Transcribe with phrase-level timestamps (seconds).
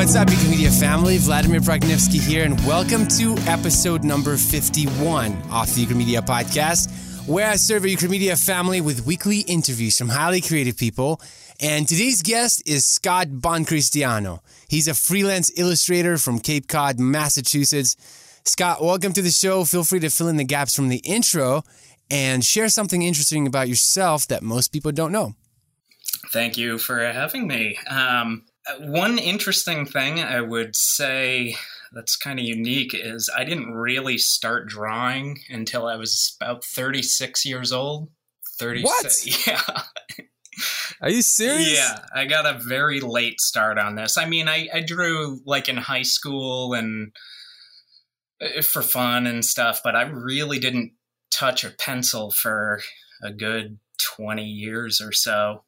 [0.00, 1.18] What's up, Eagle Media family?
[1.18, 7.46] Vladimir Prognievsky here, and welcome to episode number 51 off the Eagle Media podcast, where
[7.46, 11.20] I serve a Media family with weekly interviews from highly creative people.
[11.60, 14.40] And today's guest is Scott Boncristiano.
[14.68, 17.94] He's a freelance illustrator from Cape Cod, Massachusetts.
[18.46, 19.64] Scott, welcome to the show.
[19.66, 21.62] Feel free to fill in the gaps from the intro
[22.10, 25.34] and share something interesting about yourself that most people don't know.
[26.32, 27.76] Thank you for having me.
[27.86, 28.44] Um,
[28.78, 31.56] one interesting thing I would say
[31.92, 37.44] that's kind of unique is I didn't really start drawing until I was about 36
[37.44, 38.10] years old.
[38.58, 38.86] 36.
[38.86, 39.46] What?
[39.46, 39.82] Yeah.
[41.00, 41.78] Are you serious?
[41.78, 44.18] Yeah, I got a very late start on this.
[44.18, 47.12] I mean, I, I drew like in high school and
[48.42, 50.92] uh, for fun and stuff, but I really didn't
[51.32, 52.80] touch a pencil for
[53.22, 53.78] a good
[54.16, 55.64] 20 years or so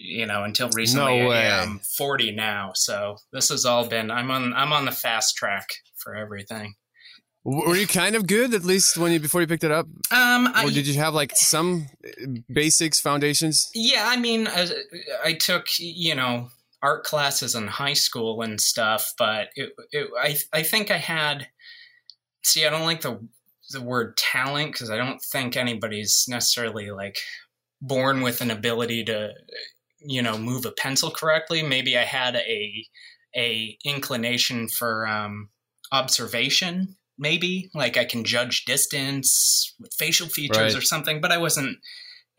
[0.00, 1.20] you know, until recently.
[1.20, 1.50] No way.
[1.50, 4.10] I'm 40 now, so this has all been.
[4.10, 4.54] I'm on.
[4.54, 6.74] I'm on the fast track for everything.
[7.44, 9.86] Were you kind of good at least when you before you picked it up?
[10.10, 13.70] Um, or I, did you have like some uh, basics, foundations?
[13.74, 14.68] Yeah, I mean, I,
[15.24, 16.48] I took you know
[16.82, 21.48] art classes in high school and stuff, but it, it, I I think I had.
[22.42, 23.26] See, I don't like the
[23.70, 27.18] the word talent because I don't think anybody's necessarily like
[27.80, 29.32] born with an ability to
[30.00, 31.62] you know move a pencil correctly.
[31.62, 32.86] Maybe i had a
[33.36, 35.50] a inclination for um,
[35.92, 37.70] observation maybe.
[37.74, 40.76] Like i can judge distance with facial features right.
[40.76, 41.78] or something but i wasn't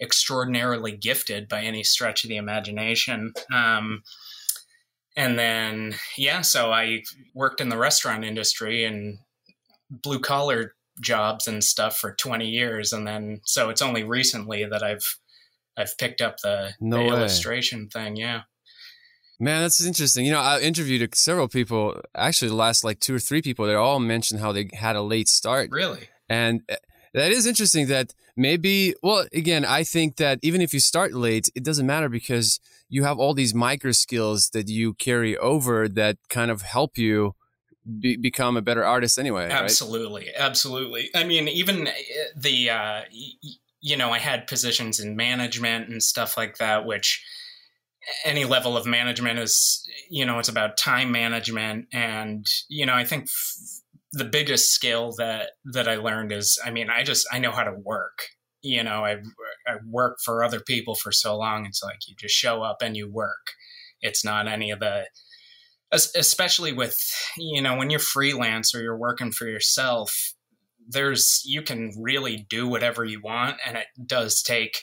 [0.01, 3.33] extraordinarily gifted by any stretch of the imagination.
[3.53, 4.01] Um,
[5.15, 9.17] and then yeah so i worked in the restaurant industry and
[9.89, 14.83] blue collar jobs and stuff for 20 years and then so it's only recently that
[14.83, 15.17] i've
[15.81, 18.15] I've picked up the, no the illustration thing.
[18.15, 18.41] Yeah.
[19.41, 20.23] Man, that's interesting.
[20.23, 23.73] You know, I interviewed several people, actually the last like two or three people, they
[23.73, 25.71] all mentioned how they had a late start.
[25.71, 26.09] Really?
[26.29, 26.75] And eh,
[27.15, 31.49] that is interesting that maybe, well, again, I think that even if you start late,
[31.55, 36.17] it doesn't matter because you have all these micro skills that you carry over that
[36.29, 37.33] kind of help you
[37.99, 39.49] be, become a better artist anyway.
[39.49, 40.25] Absolutely.
[40.25, 40.35] Right?
[40.37, 41.09] Absolutely.
[41.15, 41.93] I mean, even eh,
[42.35, 43.01] the, uh,
[43.81, 47.23] you know, I had positions in management and stuff like that, which
[48.25, 51.87] any level of management is, you know, it's about time management.
[51.91, 53.81] And, you know, I think f-
[54.11, 57.63] the biggest skill that, that I learned is, I mean, I just, I know how
[57.63, 58.19] to work.
[58.63, 59.17] You know, I,
[59.67, 61.65] I work for other people for so long.
[61.65, 63.53] It's like you just show up and you work.
[64.01, 65.05] It's not any of the,
[65.91, 66.97] especially with,
[67.37, 70.33] you know, when you're freelance or you're working for yourself,
[70.91, 74.81] there's you can really do whatever you want and it does take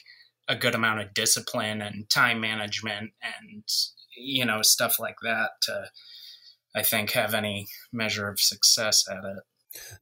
[0.48, 3.62] a good amount of discipline and time management and
[4.16, 5.84] you know stuff like that to
[6.74, 9.42] i think have any measure of success at it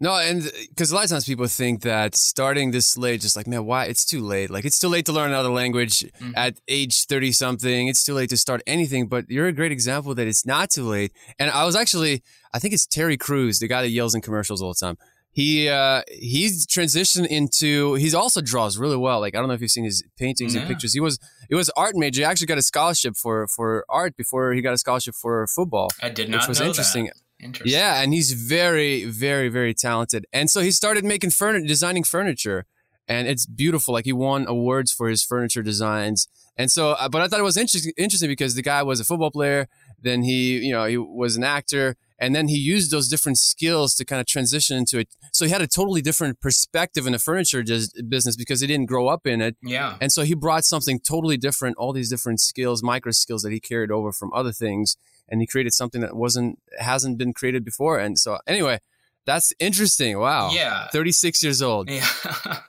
[0.00, 3.48] no, and because a lot of times people think that starting this late, just like,
[3.48, 3.86] man, why?
[3.86, 4.48] It's too late.
[4.48, 6.30] Like, it's too late to learn another language mm-hmm.
[6.36, 7.88] at age 30 something.
[7.88, 9.08] It's too late to start anything.
[9.08, 11.12] But you're a great example that it's not too late.
[11.38, 12.22] And I was actually,
[12.54, 14.96] I think it's Terry Crews, the guy that yells in commercials all the time
[15.36, 19.60] he uh he's transitioned into he's also draws really well like i don't know if
[19.60, 20.60] you've seen his paintings yeah.
[20.60, 21.18] and pictures he was
[21.50, 24.72] it was art major he actually got a scholarship for for art before he got
[24.72, 27.10] a scholarship for football i did not which was interesting.
[27.38, 27.78] Interesting.
[27.78, 30.24] Yeah, and he's very, very, very talented.
[30.32, 32.64] And so he started making furniture, designing furniture,
[33.06, 33.92] and it's beautiful.
[33.92, 36.28] Like he won awards for his furniture designs.
[36.56, 39.04] And so, uh, but I thought it was interesting, interesting because the guy was a
[39.04, 39.68] football player.
[40.00, 43.94] Then he, you know, he was an actor and then he used those different skills
[43.94, 47.18] to kind of transition into it so he had a totally different perspective in the
[47.18, 47.62] furniture
[48.08, 49.56] business because he didn't grow up in it.
[49.62, 49.98] Yeah.
[50.00, 53.60] And so he brought something totally different all these different skills micro skills that he
[53.60, 54.96] carried over from other things
[55.28, 57.98] and he created something that wasn't hasn't been created before.
[57.98, 58.80] And so anyway
[59.26, 60.18] that's interesting.
[60.18, 60.52] Wow.
[60.52, 60.88] Yeah.
[60.88, 61.90] 36 years old.
[61.90, 62.06] Yeah.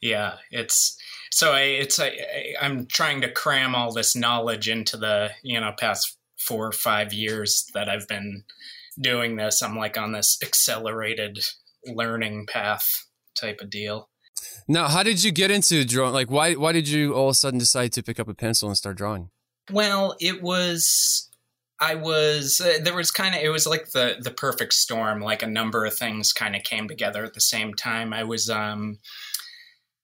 [0.00, 0.98] Yeah it's
[1.30, 2.12] so I, it's I,
[2.60, 7.12] i'm trying to cram all this knowledge into the you know past four or five
[7.12, 8.44] years that I've been
[9.00, 9.62] doing this.
[9.62, 11.38] I'm like on this accelerated
[11.86, 13.06] learning path
[13.38, 14.08] type of deal.
[14.68, 16.12] Now, how did you get into drawing?
[16.12, 18.68] Like, why why did you all of a sudden decide to pick up a pencil
[18.68, 19.30] and start drawing?
[19.70, 21.30] Well, it was
[21.80, 25.20] I was uh, there was kind of it was like the the perfect storm.
[25.20, 28.12] Like a number of things kind of came together at the same time.
[28.12, 28.98] I was um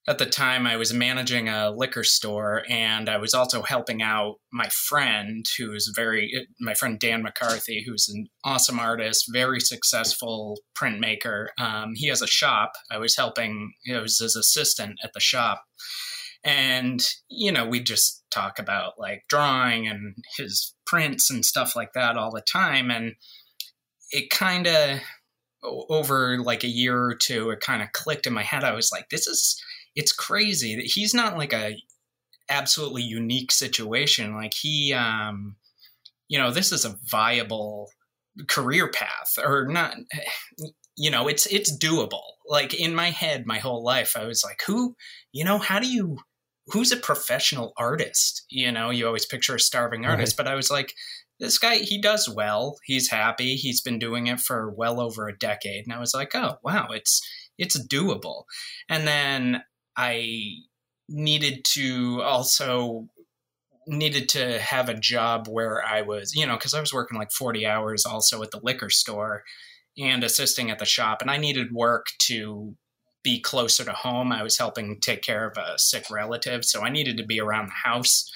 [0.08, 4.36] at the time I was managing a liquor store and I was also helping out
[4.52, 11.48] my friend who's very my friend Dan McCarthy who's an awesome artist very successful printmaker
[11.60, 15.62] um, he has a shop I was helping I was his assistant at the shop
[16.42, 21.92] and you know we just talk about like drawing and his prints and stuff like
[21.92, 22.90] that all the time.
[22.90, 23.14] And
[24.10, 25.00] it kind of,
[25.62, 28.64] over like a year or two, it kind of clicked in my head.
[28.64, 29.62] I was like, this is,
[29.94, 31.76] it's crazy that he's not like a
[32.48, 34.34] absolutely unique situation.
[34.34, 35.56] Like he, um,
[36.28, 37.90] you know, this is a viable
[38.48, 39.94] career path or not
[40.96, 42.22] you know it's it's doable.
[42.46, 44.94] Like in my head my whole life i was like who
[45.32, 46.18] you know how do you
[46.66, 48.44] who's a professional artist?
[48.50, 50.44] You know you always picture a starving artist right.
[50.44, 50.94] but i was like
[51.38, 52.76] this guy he does well.
[52.84, 53.56] He's happy.
[53.56, 55.84] He's been doing it for well over a decade.
[55.86, 57.20] And i was like oh wow it's
[57.58, 58.44] it's doable.
[58.88, 59.62] And then
[59.96, 60.54] i
[61.08, 63.08] needed to also
[63.86, 67.32] needed to have a job where I was, you know, because I was working like
[67.32, 69.42] 40 hours also at the liquor store
[69.98, 71.20] and assisting at the shop.
[71.20, 72.76] And I needed work to
[73.22, 74.32] be closer to home.
[74.32, 76.64] I was helping take care of a sick relative.
[76.64, 78.30] So I needed to be around the house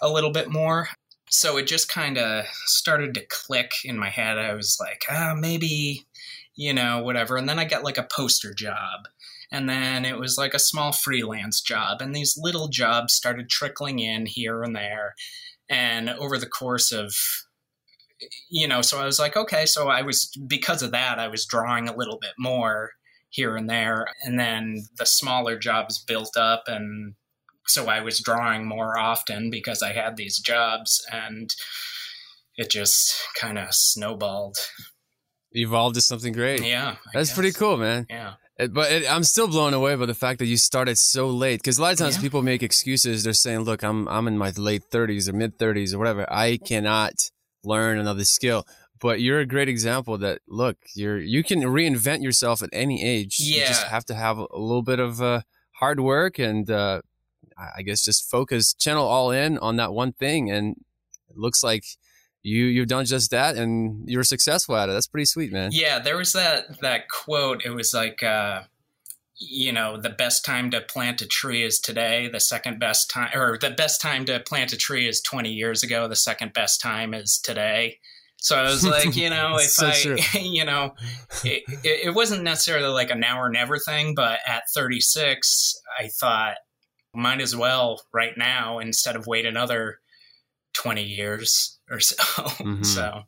[0.00, 0.88] a little bit more.
[1.28, 4.38] So it just kind of started to click in my head.
[4.38, 6.06] I was like, ah, maybe,
[6.54, 7.36] you know, whatever.
[7.36, 9.08] And then I got like a poster job
[9.56, 12.02] and then it was like a small freelance job.
[12.02, 15.14] And these little jobs started trickling in here and there.
[15.70, 17.14] And over the course of,
[18.50, 21.46] you know, so I was like, okay, so I was, because of that, I was
[21.46, 22.90] drawing a little bit more
[23.30, 24.08] here and there.
[24.24, 26.64] And then the smaller jobs built up.
[26.66, 27.14] And
[27.66, 31.02] so I was drawing more often because I had these jobs.
[31.10, 31.48] And
[32.58, 34.58] it just kind of snowballed.
[35.52, 36.62] Evolved to something great.
[36.62, 36.96] Yeah.
[37.06, 37.34] I That's guess.
[37.34, 38.06] pretty cool, man.
[38.10, 38.34] Yeah.
[38.58, 41.60] But it, I'm still blown away by the fact that you started so late.
[41.60, 42.22] Because a lot of times yeah.
[42.22, 43.22] people make excuses.
[43.22, 46.26] They're saying, "Look, I'm I'm in my late 30s or mid 30s or whatever.
[46.32, 47.30] I cannot
[47.62, 48.66] learn another skill."
[48.98, 53.36] But you're a great example that look, you're you can reinvent yourself at any age.
[53.38, 53.60] Yeah.
[53.60, 55.42] You just have to have a little bit of uh,
[55.72, 57.02] hard work and uh,
[57.76, 60.76] I guess just focus, channel all in on that one thing, and
[61.28, 61.84] it looks like
[62.46, 64.92] you you've done just that and you're successful at it.
[64.92, 65.70] That's pretty sweet, man.
[65.72, 67.64] Yeah, there was that that quote.
[67.64, 68.62] It was like uh
[69.38, 72.28] you know, the best time to plant a tree is today.
[72.28, 75.82] The second best time, or the best time to plant a tree is 20 years
[75.82, 76.08] ago.
[76.08, 77.98] The second best time is today.
[78.38, 80.16] So I was like, you know, if so I, true.
[80.40, 80.94] you know,
[81.44, 86.56] it, it, wasn't necessarily like a now or never thing, but at 36, I thought,
[87.14, 89.98] might as well right now instead of wait another
[90.74, 92.16] 20 years or so.
[92.56, 92.82] Mm-hmm.
[92.82, 93.22] So,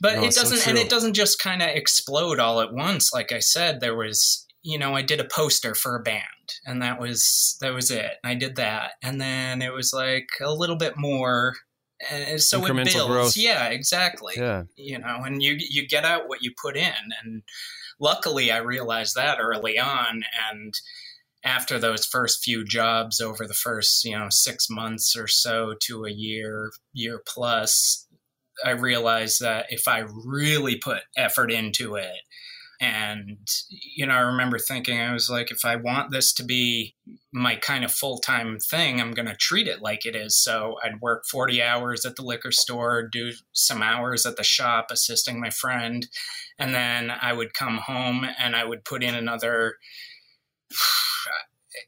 [0.00, 3.12] but no, it doesn't, so and it doesn't just kind of explode all at once.
[3.12, 6.24] Like I said, there was, you know, I did a poster for a band
[6.66, 8.12] and that was, that was it.
[8.24, 8.92] I did that.
[9.02, 11.54] And then it was like a little bit more.
[12.10, 13.12] And so Incremental it builds.
[13.12, 13.36] Growth.
[13.36, 14.34] Yeah, exactly.
[14.36, 14.64] Yeah.
[14.76, 17.12] You know, and you, you get out what you put in.
[17.22, 17.42] And
[18.00, 20.22] luckily I realized that early on.
[20.50, 20.74] And,
[21.44, 26.04] after those first few jobs over the first you know six months or so to
[26.04, 28.06] a year year plus
[28.64, 32.22] i realized that if i really put effort into it
[32.80, 33.38] and
[33.70, 36.94] you know i remember thinking i was like if i want this to be
[37.32, 40.36] my kind of full-time thing i'm going to treat it like it is.
[40.36, 44.86] So i'd work 40 hours at the liquor store do some hours at the shop
[44.90, 46.06] assisting my friend
[46.58, 49.76] and then i would come home and i would put in another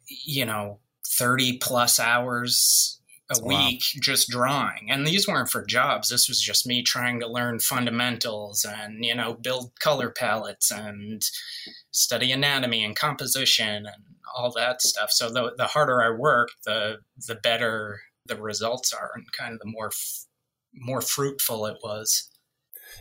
[0.09, 3.01] you know, 30 plus hours
[3.31, 3.49] a wow.
[3.49, 4.89] week just drawing.
[4.91, 6.09] And these weren't for jobs.
[6.09, 11.23] This was just me trying to learn fundamentals and, you know, build color palettes and
[11.91, 14.05] study anatomy and composition and
[14.37, 15.11] all that stuff.
[15.11, 19.61] So the, the harder I work, the, the better the results are and kind of
[19.61, 20.27] the more, f-
[20.73, 22.31] more fruitful it was.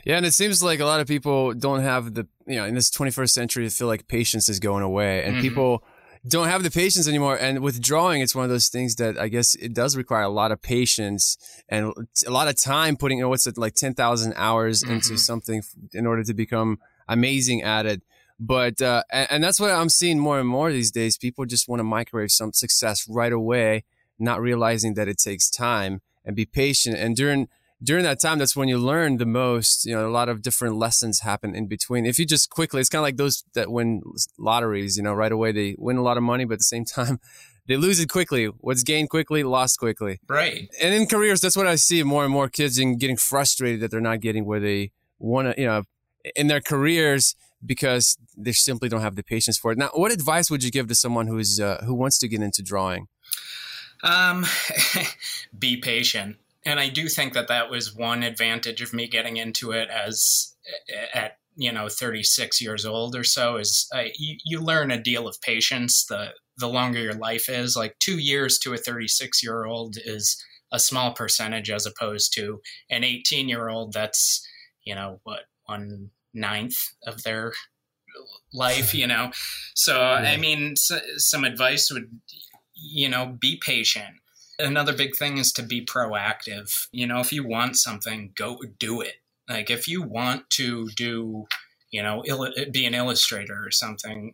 [0.04, 2.76] Yeah, and it seems like a lot of people don't have the you know in
[2.76, 5.42] this 21st century, feel like patience is going away, and mm-hmm.
[5.42, 5.84] people
[6.28, 7.38] don't have the patience anymore.
[7.38, 10.30] And with drawing, it's one of those things that I guess it does require a
[10.30, 11.38] lot of patience
[11.70, 11.94] and
[12.26, 14.94] a lot of time putting, you know, what's it like 10,000 hours mm-hmm.
[14.94, 15.64] into something
[15.94, 18.02] in order to become amazing at it.
[18.40, 21.18] But, uh, and, and that's what I'm seeing more and more these days.
[21.18, 23.84] People just want to microwave some success right away,
[24.18, 26.98] not realizing that it takes time and be patient.
[26.98, 27.48] And during,
[27.86, 29.86] during that time, that's when you learn the most.
[29.86, 32.06] You know, a lot of different lessons happen in between.
[32.06, 34.02] If you just quickly, it's kind of like those that win
[34.38, 34.98] lotteries.
[34.98, 37.20] You know, right away they win a lot of money, but at the same time,
[37.68, 38.46] they lose it quickly.
[38.46, 40.20] What's gained quickly, lost quickly.
[40.28, 40.68] Right.
[40.82, 44.02] And in careers, that's what I see more and more kids getting frustrated that they're
[44.02, 45.62] not getting where they want to.
[45.62, 45.84] You know,
[46.36, 49.78] in their careers because they simply don't have the patience for it.
[49.78, 52.62] Now, what advice would you give to someone who's uh, who wants to get into
[52.62, 53.08] drawing?
[54.04, 54.46] Um,
[55.58, 59.72] be patient and I do think that that was one advantage of me getting into
[59.72, 60.56] it as
[61.14, 65.28] at you know 36 years old or so is uh, you, you learn a deal
[65.28, 67.76] of patience the the longer your life is.
[67.76, 70.42] Like two years to a 36 year old is
[70.72, 74.46] a small percentage as opposed to an 18 year old that's
[74.84, 77.54] you know what one ninth of their
[78.54, 79.32] life you know?
[79.76, 80.32] So yeah.
[80.34, 82.10] i mean so, some advice would
[82.74, 84.16] you know be patient
[84.60, 86.88] another big thing is to be proactive.
[86.92, 89.16] You know if you want something go do it.
[89.50, 91.46] Like if you want to do
[91.92, 92.24] you know
[92.72, 94.34] be an illustrator or something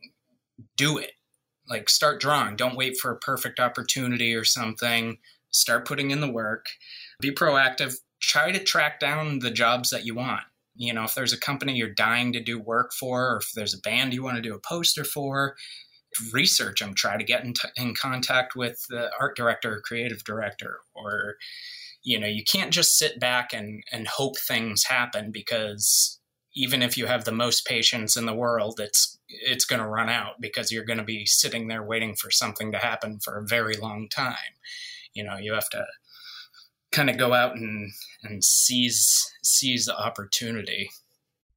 [0.77, 1.11] do it.
[1.69, 2.55] Like start drawing.
[2.55, 5.17] Don't wait for a perfect opportunity or something.
[5.51, 6.67] Start putting in the work.
[7.19, 7.95] Be proactive.
[8.19, 10.43] Try to track down the jobs that you want.
[10.75, 13.73] You know if there's a company you're dying to do work for or if there's
[13.73, 15.55] a band you want to do a poster for
[16.33, 20.23] research them try to get in, t- in contact with the art director or creative
[20.23, 21.35] director or
[22.03, 26.19] you know you can't just sit back and and hope things happen because
[26.53, 30.09] even if you have the most patience in the world it's it's going to run
[30.09, 33.45] out because you're going to be sitting there waiting for something to happen for a
[33.45, 34.35] very long time.
[35.13, 35.85] You know you have to
[36.91, 37.91] kind of go out and
[38.23, 40.89] and seize seize the opportunity.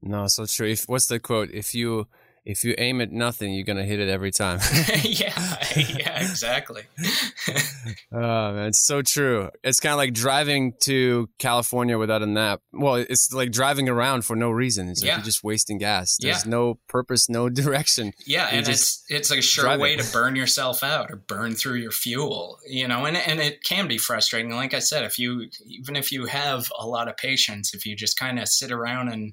[0.03, 0.69] No so true.
[0.69, 1.51] If what's the quote?
[1.51, 2.09] If you
[2.45, 4.61] if you aim at nothing, you're gonna hit it every time.
[5.03, 5.33] yeah,
[5.77, 6.83] yeah, exactly.
[8.13, 9.49] oh man, it's so true.
[9.63, 12.61] It's kind of like driving to California without a nap.
[12.73, 14.91] Well, it's like driving around for no reason.
[14.91, 15.17] It's like yeah.
[15.17, 16.19] you're just wasting gas.
[16.21, 16.51] There's yeah.
[16.51, 18.13] no purpose, no direction.
[18.27, 19.81] Yeah, you're and it's it's a sure driving.
[19.81, 22.59] way to burn yourself out or burn through your fuel.
[22.69, 24.53] You know, and and it can be frustrating.
[24.53, 27.97] Like I said, if you even if you have a lot of patience, if you
[27.97, 29.33] just kind of sit around and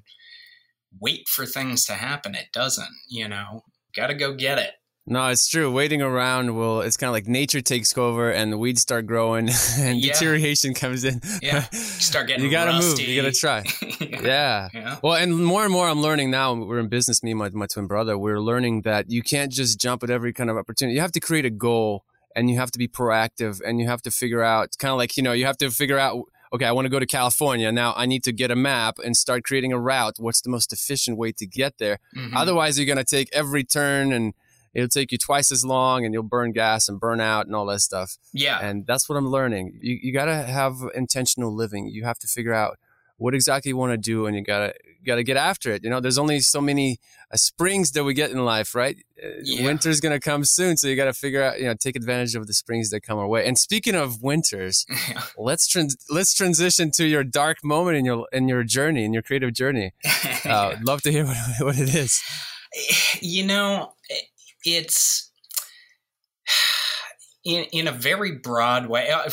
[1.00, 2.34] wait for things to happen.
[2.34, 3.62] It doesn't, you know,
[3.94, 4.72] got to go get it.
[5.04, 5.70] No, it's true.
[5.72, 9.48] Waiting around will, it's kind of like nature takes over and the weeds start growing
[9.78, 10.12] and yeah.
[10.12, 11.20] deterioration comes in.
[11.42, 11.66] Yeah.
[11.72, 13.00] You start getting You got to move.
[13.00, 13.64] You got to try.
[14.00, 14.20] yeah.
[14.22, 14.68] Yeah.
[14.72, 14.98] yeah.
[15.02, 17.66] Well, and more and more I'm learning now, we're in business, me and my, my
[17.66, 20.94] twin brother, we're learning that you can't just jump at every kind of opportunity.
[20.94, 22.04] You have to create a goal
[22.36, 24.98] and you have to be proactive and you have to figure out, it's kind of
[24.98, 26.22] like, you know, you have to figure out
[26.52, 27.70] okay, I want to go to California.
[27.72, 30.16] Now I need to get a map and start creating a route.
[30.18, 31.98] What's the most efficient way to get there?
[32.16, 32.36] Mm-hmm.
[32.36, 34.34] Otherwise, you're going to take every turn and
[34.74, 37.66] it'll take you twice as long and you'll burn gas and burn out and all
[37.66, 38.16] that stuff.
[38.32, 38.58] Yeah.
[38.60, 39.78] And that's what I'm learning.
[39.80, 41.88] You, you got to have intentional living.
[41.88, 42.78] You have to figure out
[43.16, 45.84] what exactly you want to do and you got to got to get after it.
[45.84, 46.98] You know, there's only so many
[47.30, 48.96] uh, springs that we get in life, right?
[49.22, 49.64] Uh, yeah.
[49.64, 52.34] Winter's going to come soon, so you got to figure out, you know, take advantage
[52.34, 53.46] of the springs that come our way.
[53.46, 54.86] And speaking of winters,
[55.38, 59.22] let's trans- let's transition to your dark moment in your in your journey, in your
[59.22, 59.92] creative journey.
[60.44, 62.20] Uh, love to hear what, what it is.
[63.20, 63.94] You know,
[64.64, 65.31] it's
[67.44, 69.10] in in a very broad way.
[69.10, 69.30] Uh,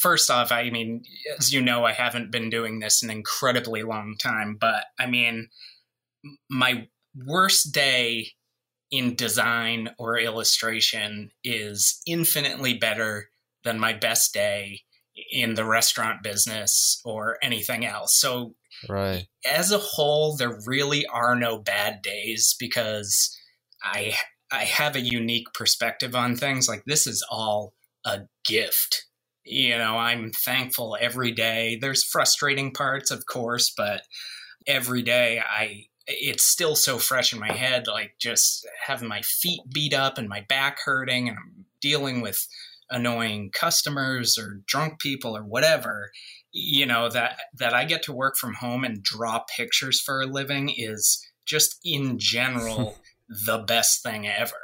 [0.00, 1.02] first off, I mean,
[1.38, 5.48] as you know, I haven't been doing this an incredibly long time, but I mean,
[6.50, 6.88] my
[7.26, 8.28] worst day
[8.90, 13.28] in design or illustration is infinitely better
[13.64, 14.80] than my best day
[15.30, 18.18] in the restaurant business or anything else.
[18.18, 18.54] So,
[18.88, 19.26] right.
[19.44, 23.36] as a whole, there really are no bad days because
[23.82, 24.14] I
[24.50, 26.68] I have a unique perspective on things.
[26.68, 27.74] Like this is all
[28.04, 29.06] a gift.
[29.44, 31.78] You know, I'm thankful every day.
[31.80, 34.02] There's frustrating parts, of course, but
[34.66, 39.60] every day I it's still so fresh in my head like just having my feet
[39.72, 42.46] beat up and my back hurting and I'm dealing with
[42.90, 46.10] annoying customers or drunk people or whatever
[46.50, 50.26] you know that that I get to work from home and draw pictures for a
[50.26, 52.96] living is just in general
[53.28, 54.56] the best thing ever.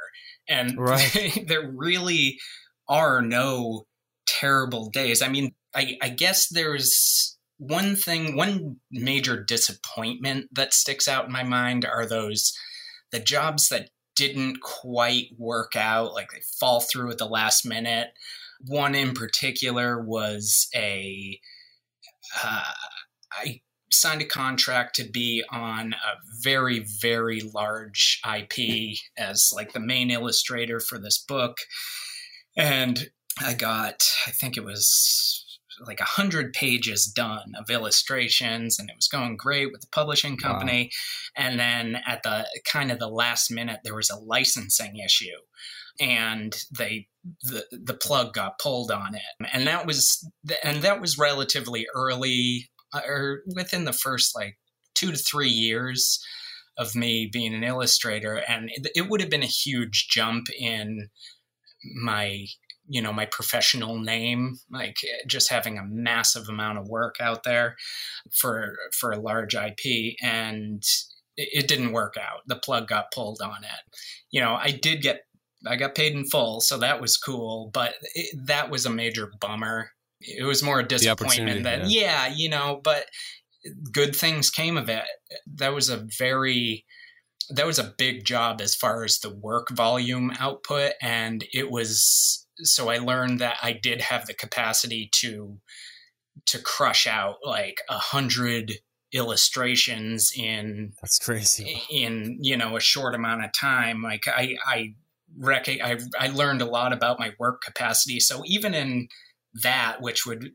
[0.47, 1.43] And right.
[1.47, 2.39] there really
[2.87, 3.85] are no
[4.27, 5.21] terrible days.
[5.21, 11.31] I mean, I, I guess there's one thing, one major disappointment that sticks out in
[11.31, 12.53] my mind are those
[13.11, 18.09] the jobs that didn't quite work out, like they fall through at the last minute.
[18.65, 21.39] One in particular was a
[22.43, 22.63] uh,
[23.31, 23.61] I
[23.95, 30.11] signed a contract to be on a very very large IP as like the main
[30.11, 31.57] illustrator for this book.
[32.57, 33.09] And
[33.41, 35.41] I got I think it was
[35.85, 40.37] like a hundred pages done of illustrations and it was going great with the publishing
[40.37, 40.89] company.
[41.37, 41.45] Wow.
[41.45, 45.37] and then at the kind of the last minute there was a licensing issue
[45.99, 47.07] and they
[47.41, 49.47] the the plug got pulled on it.
[49.53, 50.27] And that was
[50.63, 54.57] and that was relatively early Uh, or within the first like
[54.93, 56.23] two to three years
[56.77, 61.09] of me being an illustrator and it, it would have been a huge jump in
[61.95, 62.45] my
[62.87, 64.97] you know my professional name like
[65.27, 67.75] just having a massive amount of work out there
[68.31, 70.83] for for a large ip and
[71.37, 72.41] it, it didn't work out.
[72.47, 73.99] The plug got pulled on it.
[74.31, 75.21] You know i did get
[75.65, 79.31] i got paid in full so that was cool but it, that was a major
[79.39, 79.91] bummer
[80.27, 82.27] it was more a disappointment than yeah.
[82.27, 83.05] yeah, you know, but
[83.91, 85.03] good things came of it.
[85.55, 86.85] That was a very
[87.49, 92.47] that was a big job as far as the work volume output and it was
[92.59, 95.59] so I learned that I did have the capacity to
[96.47, 98.73] to crush out like a hundred
[99.13, 104.93] illustrations in that's crazy in you know a short amount of time like i i
[105.37, 109.07] rec- I, I learned a lot about my work capacity so even in
[109.63, 110.51] that which would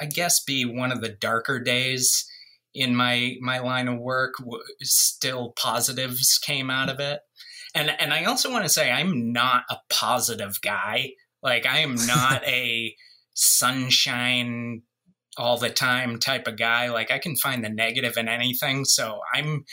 [0.00, 2.26] i guess be one of the darker days
[2.74, 4.34] in my my line of work
[4.80, 7.20] still positives came out of it
[7.74, 11.10] and and i also want to say i'm not a positive guy
[11.42, 12.94] like i am not a
[13.34, 14.82] sunshine
[15.36, 16.90] all the time type of guy.
[16.90, 18.84] Like I can find the negative in anything.
[18.84, 19.64] So I'm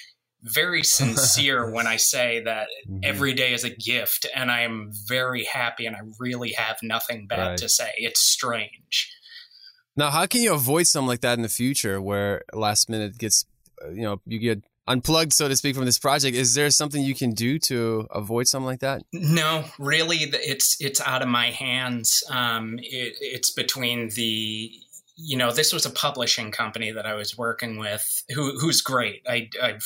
[0.44, 3.00] very sincere when I say that mm-hmm.
[3.04, 7.28] every day is a gift and I am very happy and I really have nothing
[7.28, 7.58] bad right.
[7.58, 7.92] to say.
[7.98, 9.12] It's strange.
[9.96, 13.46] Now, how can you avoid something like that in the future where last minute gets,
[13.84, 16.38] uh, you know, you get unplugged, so to speak, from this project?
[16.38, 19.04] Is there something you can do to avoid something like that?
[19.12, 22.24] No, really, it's it's out of my hands.
[22.30, 24.72] Um, it, it's between the
[25.22, 29.22] you know, this was a publishing company that I was working with, who who's great.
[29.28, 29.86] I, I've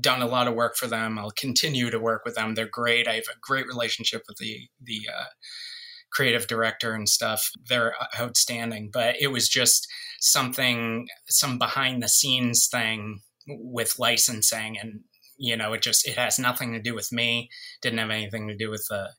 [0.00, 1.18] done a lot of work for them.
[1.18, 2.54] I'll continue to work with them.
[2.54, 3.08] They're great.
[3.08, 5.24] I have a great relationship with the the uh,
[6.12, 7.50] creative director and stuff.
[7.68, 8.90] They're outstanding.
[8.92, 9.86] But it was just
[10.20, 15.00] something, some behind the scenes thing with licensing, and
[15.38, 17.48] you know, it just it has nothing to do with me.
[17.82, 19.10] Didn't have anything to do with the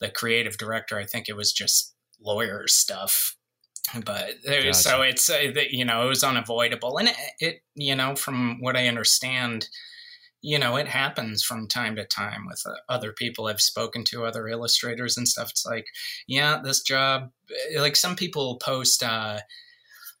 [0.00, 0.98] the creative director.
[0.98, 3.36] I think it was just lawyer stuff
[4.04, 4.74] but gotcha.
[4.74, 8.76] so it's uh, you know it was unavoidable and it, it, you know from what
[8.76, 9.68] i understand
[10.42, 14.24] you know it happens from time to time with uh, other people i've spoken to
[14.24, 15.86] other illustrators and stuff it's like
[16.26, 17.30] yeah this job
[17.70, 19.38] eh, like some people post uh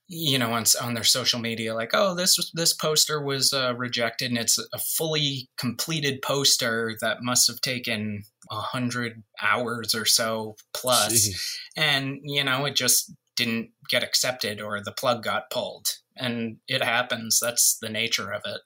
[0.08, 4.30] you know on, on their social media like oh this this poster was uh, rejected
[4.30, 10.54] and it's a fully completed poster that must have taken a hundred hours or so
[10.74, 11.56] plus Jeez.
[11.76, 15.86] and you know it just didn't get accepted or the plug got pulled.
[16.16, 17.38] And it happens.
[17.40, 18.60] That's the nature of it.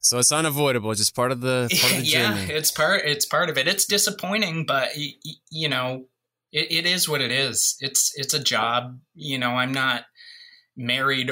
[0.00, 3.50] So it's unavoidable, just part of the, part of the yeah, it's part it's part
[3.50, 3.68] of it.
[3.68, 4.90] It's disappointing, but
[5.50, 6.06] you know,
[6.52, 7.76] it, it is what it is.
[7.80, 8.98] It's it's a job.
[9.14, 10.04] You know, I'm not
[10.76, 11.30] married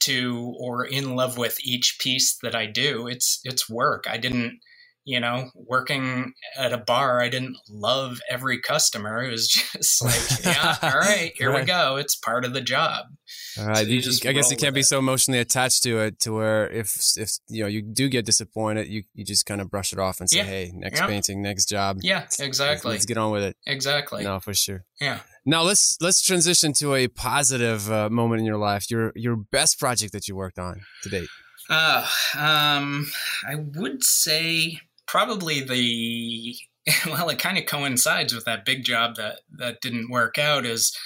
[0.00, 3.06] to or in love with each piece that I do.
[3.06, 4.06] It's it's work.
[4.08, 4.60] I didn't
[5.08, 9.24] you know, working at a bar, I didn't love every customer.
[9.24, 11.62] It was just like, yeah, all right, here right.
[11.62, 11.96] we go.
[11.96, 13.06] It's part of the job.
[13.58, 13.78] All right.
[13.78, 14.84] So you, I guess you can't be it.
[14.84, 18.88] so emotionally attached to it to where if if you know you do get disappointed,
[18.88, 20.44] you, you just kind of brush it off and say, yeah.
[20.44, 21.06] hey, next yeah.
[21.06, 22.00] painting, next job.
[22.02, 22.66] Yeah, exactly.
[22.66, 23.56] Let's, let's, get on with it.
[23.66, 24.24] Exactly.
[24.24, 24.84] No, for sure.
[25.00, 25.20] Yeah.
[25.46, 28.90] Now let's let's transition to a positive uh, moment in your life.
[28.90, 31.30] Your your best project that you worked on to date.
[31.70, 33.10] Uh, um,
[33.46, 36.54] I would say probably the
[37.06, 40.64] well, it kind of coincides with that big job that that didn't work out.
[40.64, 40.96] Is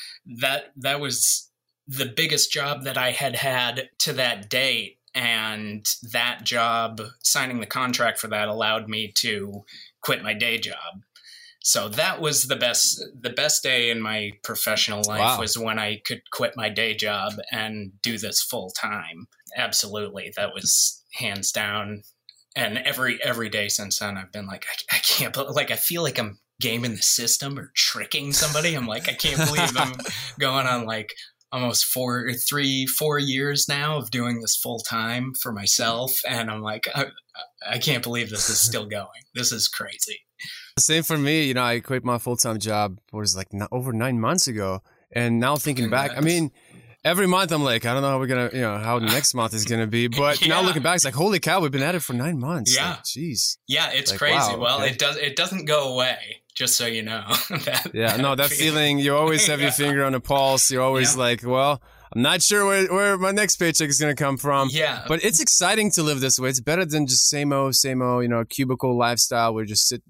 [0.41, 1.51] that that was
[1.89, 7.67] the biggest job that I had had to that date, and that job, signing the
[7.67, 9.65] contract for that, allowed me to
[10.03, 11.03] quit my day job.
[11.65, 15.41] So that was the best the best day in my professional life wow.
[15.41, 19.27] was when I could quit my day job and do this full time.
[19.57, 22.03] Absolutely, that was hands down
[22.55, 26.03] and every every day since then i've been like i, I can't like i feel
[26.03, 28.75] like i'm gaming the system or tricking somebody.
[28.75, 29.95] I'm like i can't believe i'm
[30.39, 31.13] going on like
[31.51, 36.19] almost four three four years now of doing this full time for myself.
[36.27, 37.07] And i'm like I,
[37.69, 39.09] I can't believe this is still going.
[39.35, 40.21] This is crazy.
[40.79, 41.45] Same for me.
[41.45, 44.81] You know i quit my full-time job was like over nine months ago.
[45.15, 46.53] And now thinking back i mean
[47.05, 49.55] every month I'm like, I don't know how we're gonna, you know, how next month
[49.55, 50.09] is gonna be.
[50.09, 50.49] But yeah.
[50.49, 52.75] now looking back, it's like, holy cow, we've been at it for nine months.
[52.75, 53.57] Yeah, jeez.
[53.57, 54.37] Like, yeah, it's like, crazy.
[54.37, 54.91] Wow, well, okay.
[54.91, 55.17] it does.
[55.17, 56.43] It doesn't go away.
[56.55, 57.25] Just so you know.
[57.51, 58.73] that, yeah, no, that feeling.
[58.75, 58.99] feeling.
[58.99, 59.67] You always have yeah.
[59.67, 60.71] your finger on the pulse.
[60.71, 61.23] You're always yeah.
[61.23, 61.83] like, well.
[62.15, 64.69] I'm not sure where, where my next paycheck is going to come from.
[64.71, 65.03] Yeah.
[65.09, 66.51] But it's exciting to live this way.
[66.51, 69.89] It's better than just same old, same old, you know, cubicle lifestyle where you just
[69.89, 70.03] sit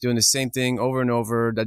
[0.00, 1.66] doing the same thing over and over that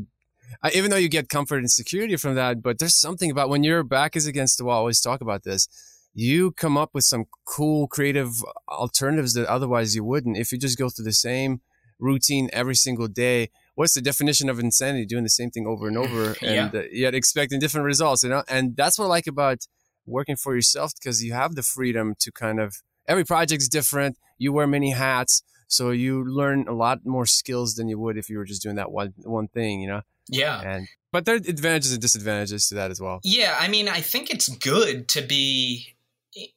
[0.63, 3.63] I, even though you get comfort and security from that, but there's something about when
[3.63, 4.75] your back is against the wall.
[4.75, 5.67] I always talk about this.
[6.13, 8.31] You come up with some cool, creative
[8.67, 10.37] alternatives that otherwise you wouldn't.
[10.37, 11.61] If you just go through the same
[11.99, 15.05] routine every single day, what's the definition of insanity?
[15.05, 18.23] Doing the same thing over and over, and uh, yet expecting different results.
[18.23, 19.67] You know, and that's what I like about
[20.05, 22.75] working for yourself because you have the freedom to kind of
[23.07, 24.17] every project's different.
[24.37, 28.29] You wear many hats, so you learn a lot more skills than you would if
[28.29, 29.81] you were just doing that one one thing.
[29.81, 30.01] You know.
[30.29, 30.61] Yeah.
[30.61, 33.19] And but there are advantages and disadvantages to that as well.
[33.23, 35.95] Yeah, I mean, I think it's good to be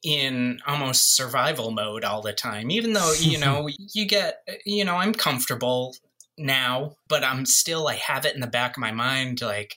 [0.03, 4.95] in almost survival mode all the time even though you know you get you know
[4.95, 5.93] i'm comfortable
[6.37, 9.75] now but i'm still i have it in the back of my mind like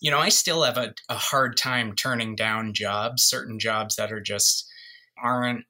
[0.00, 4.12] you know i still have a, a hard time turning down jobs certain jobs that
[4.12, 4.68] are just
[5.22, 5.64] aren't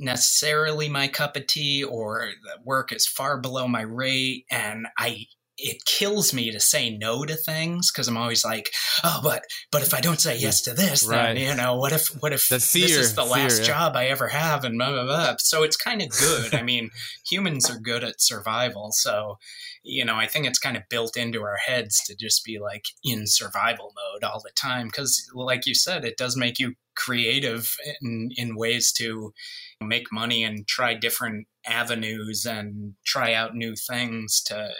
[0.00, 5.26] necessarily my cup of tea or the work is far below my rate and i
[5.58, 8.70] it kills me to say no to things because I'm always like,
[9.02, 9.42] oh, but
[9.72, 11.34] but if I don't say yes to this, right.
[11.34, 13.66] then you know, what if what if the fear, this is the fear, last yeah.
[13.66, 15.34] job I ever have, and blah blah blah.
[15.38, 16.54] So it's kind of good.
[16.54, 16.90] I mean,
[17.28, 19.38] humans are good at survival, so
[19.82, 22.84] you know, I think it's kind of built into our heads to just be like
[23.04, 27.76] in survival mode all the time because, like you said, it does make you creative
[28.02, 29.32] in, in ways to
[29.80, 34.70] make money and try different avenues and try out new things to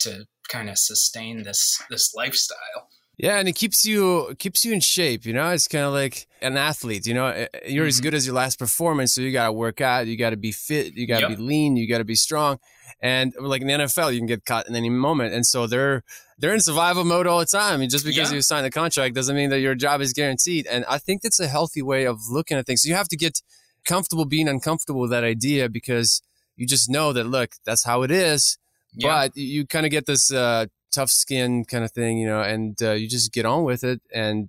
[0.00, 2.88] to kind of sustain this this lifestyle.
[3.18, 5.24] Yeah, and it keeps you keeps you in shape.
[5.24, 7.06] You know, it's kind of like an athlete.
[7.06, 7.88] You know, Eh, you're Mm-hmm.
[7.88, 10.06] as good as your last performance, so you got to work out.
[10.06, 10.94] You got to be fit.
[10.94, 11.38] You got to Yep.
[11.38, 11.76] be lean.
[11.76, 12.58] You got to be strong.
[13.00, 16.02] And like in the NFL, you can get caught in any moment, and so they're
[16.38, 17.80] they're in survival mode all the time.
[17.80, 18.36] And just because Yeah.
[18.36, 20.66] you sign a contract doesn't mean that your job is guaranteed.
[20.66, 22.84] And I think that's a healthy way of looking at things.
[22.84, 23.40] You have to get
[23.86, 26.20] comfortable being uncomfortable with that idea because
[26.54, 28.58] you just know that look, that's how it is
[28.96, 29.28] Yeah.
[29.28, 32.80] but you kind of get this uh, tough skin kind of thing, you know, and
[32.82, 34.48] uh, you just get on with it and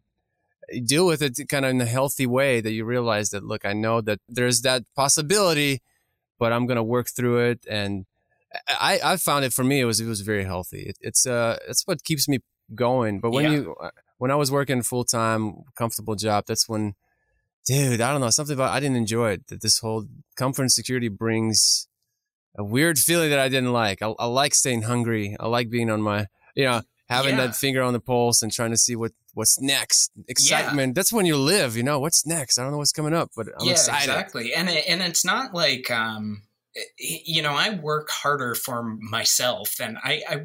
[0.85, 3.73] deal with it kind of in a healthy way that you realize that, look, I
[3.73, 5.81] know that there's that possibility,
[6.39, 7.65] but I'm going to work through it.
[7.69, 8.05] And
[8.67, 10.83] I, I found it for me, it was, it was very healthy.
[10.83, 12.39] It, it's, uh, it's what keeps me
[12.75, 13.19] going.
[13.19, 13.51] But when Yeah.
[13.51, 16.95] you, uh, when I was working full time, comfortable job, that's when,
[17.65, 19.47] dude, I don't know, something about, I didn't enjoy it.
[19.47, 20.05] That this whole
[20.35, 21.87] comfort and security brings,
[22.57, 24.01] a weird feeling that I didn't like.
[24.01, 25.35] I, I like staying hungry.
[25.39, 27.47] I like being on my, you know, having Yeah.
[27.47, 30.11] that finger on the pulse and trying to see what what's next.
[30.27, 30.95] Excitement.
[30.95, 31.77] That's when you live.
[31.77, 32.57] You know, what's next?
[32.57, 34.09] I don't know what's coming up, but I'm yeah, excited.
[34.09, 34.53] exactly.
[34.53, 36.41] And it, and it's not like um,
[36.97, 40.37] you know, I work harder for myself than I I,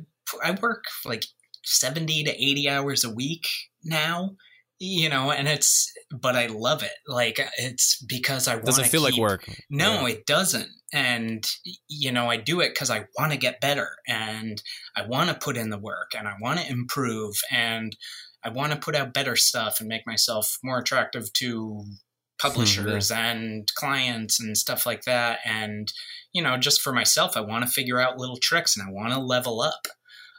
[0.44, 1.24] I work like
[1.64, 3.46] seventy to eighty hours a week
[3.84, 4.36] now.
[4.84, 6.90] You know, and it's but I love it.
[7.06, 8.70] Like it's because I want to.
[8.72, 9.48] Doesn't feel like work.
[9.70, 10.14] No, Yeah.
[10.14, 10.70] it doesn't.
[10.92, 11.48] And,
[11.86, 14.60] you know, I do it because I want to get better and
[14.96, 17.96] I want to put in the work and I want to improve and
[18.42, 21.84] I want to put out better stuff and make myself more attractive to
[22.40, 23.20] publishers mm-hmm.
[23.20, 25.38] and clients and stuff like that.
[25.44, 25.92] And,
[26.32, 29.12] you know, just for myself, I want to figure out little tricks and I want
[29.12, 29.86] to level up.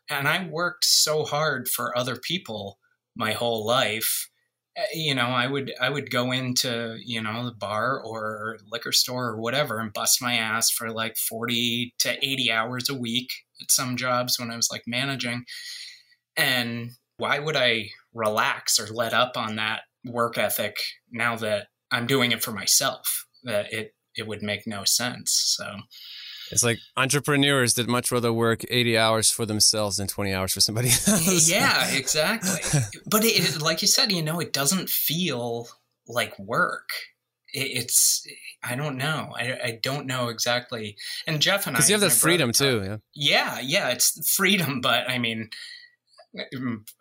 [0.10, 2.78] And I worked so hard for other people
[3.16, 4.28] my whole life
[4.76, 8.92] Uh, you know i would i would go into you know the bar or liquor
[8.92, 13.30] store or whatever and bust my ass for like 40 to 80 hours a week
[13.62, 15.46] at some jobs when i was like managing.
[16.36, 20.78] And why would i relax or let up on that work ethic
[21.12, 25.66] now that i'm doing it for myself that it it would make no sense so
[26.54, 30.62] It's like entrepreneurs that much rather work 80 hours for themselves than 20 hours for
[30.62, 31.50] somebody else.
[31.50, 32.60] yeah exactly
[33.06, 35.68] but it, like you said you know it doesn't feel
[36.08, 36.90] like work
[37.54, 38.26] it, it's
[38.64, 40.96] i don't know I, I don't know exactly
[41.28, 42.82] and jeff and i Because you have that freedom too.
[42.84, 42.98] Yeah.
[43.14, 45.50] yeah yeah it's freedom but i mean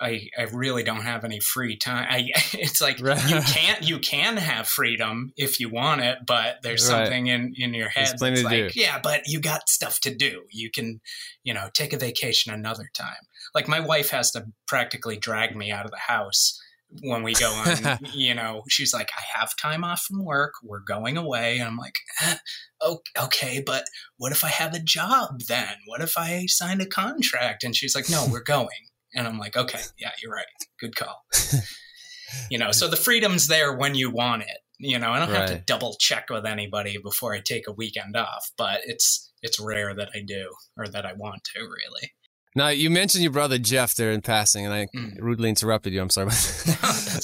[0.00, 2.06] I, I really don't have any free time.
[2.10, 3.22] I, it's like Right.
[3.30, 7.06] you can't you can have freedom if you want it, but there's Right.
[7.06, 8.80] something in in your head that's like, do.
[8.80, 10.42] yeah, but you got stuff to do.
[10.50, 11.00] You can,
[11.44, 13.26] you know, take a vacation another time.
[13.54, 16.58] Like my wife has to practically drag me out of the house
[17.02, 17.98] when we go on.
[18.14, 20.52] you know, she's like, I have time off from work.
[20.62, 21.56] We're going away.
[21.58, 22.36] And I'm like, eh,
[23.18, 23.84] okay, but
[24.18, 25.74] what if I have a job then?
[25.86, 27.64] What if I sign a contract?
[27.64, 28.68] And she's like, no, we're going.
[29.14, 30.46] And I'm like, okay, yeah, you're right.
[30.80, 31.22] Good call.
[32.50, 34.58] you know, so the freedom's there when you want it.
[34.78, 38.16] You know, I don't have to double check with anybody before I take a weekend
[38.16, 42.12] off, but it's it's rare that I do or that I want to really.
[42.56, 45.16] Now you mentioned your brother Jeff there in passing, and I Mm.
[45.20, 46.00] rudely interrupted you.
[46.02, 46.30] I'm sorry.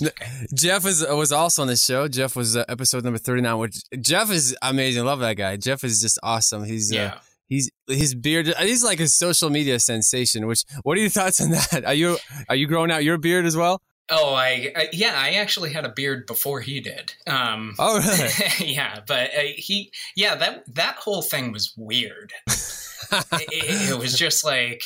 [0.00, 0.26] Okay.
[0.54, 2.06] Jeff was was also on this show.
[2.06, 3.58] Jeff was uh, episode number 39.
[3.58, 5.04] Which Jeff is amazing.
[5.04, 5.56] Love that guy.
[5.56, 6.62] Jeff is just awesome.
[6.64, 7.18] He's uh, Yeah.
[7.48, 8.52] He's his beard.
[8.58, 10.46] He's like a social media sensation.
[10.46, 11.84] Which what are your thoughts on that?
[11.84, 13.80] Are you are you growing out your beard as well?
[14.10, 17.12] Oh, I, I yeah, I actually had a beard before he did.
[17.26, 18.30] Um, Oh really?
[18.74, 22.32] yeah, but uh, he, yeah, that that whole thing was weird.
[22.46, 24.82] it, it was just like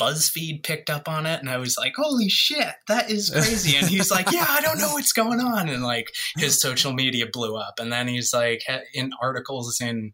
[0.00, 3.86] BuzzFeed picked up on it, and I was like, "Holy shit, that is crazy!" And
[3.88, 7.56] he's like, "Yeah, I don't know what's going on," and like his social media blew
[7.56, 8.62] up, and then he's like
[8.94, 10.12] in articles in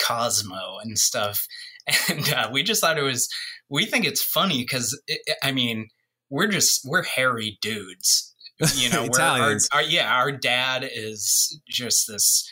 [0.00, 1.46] Cosmo and stuff,
[2.08, 3.28] and uh, we just thought it was.
[3.68, 4.98] We think it's funny because
[5.42, 5.88] I mean
[6.30, 8.34] we're just we're hairy dudes.
[8.74, 12.50] You know, we're our, our, yeah, our dad is just this.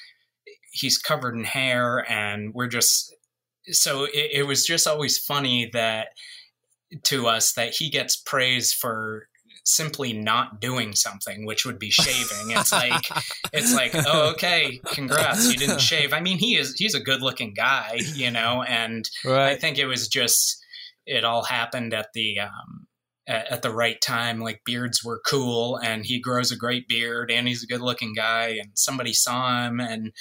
[0.73, 3.15] He's covered in hair, and we're just
[3.71, 6.09] so it, it was just always funny that
[7.05, 9.29] to us that he gets praise for
[9.65, 12.51] simply not doing something, which would be shaving.
[12.51, 13.05] It's like
[13.53, 16.13] it's like, oh, okay, congrats, you didn't shave.
[16.13, 19.53] I mean, he is he's a good looking guy, you know, and right.
[19.53, 20.63] I think it was just
[21.07, 22.87] it all happened at the um,
[23.27, 24.41] at, at, the right time.
[24.41, 28.15] Like beards were cool, and he grows a great beard, and he's a good looking
[28.15, 30.13] guy, and somebody saw him, and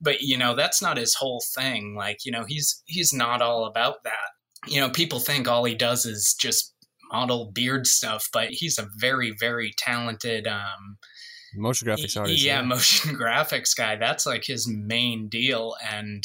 [0.00, 1.94] but you know that's not his whole thing.
[1.96, 4.30] Like you know he's he's not all about that.
[4.66, 6.74] You know, people think all he does is just
[7.12, 10.98] model beard stuff, but he's a very, very talented um,
[11.54, 12.42] motion graphics artist.
[12.42, 13.96] Yeah, yeah, motion graphics guy.
[13.96, 16.22] That's like his main deal, and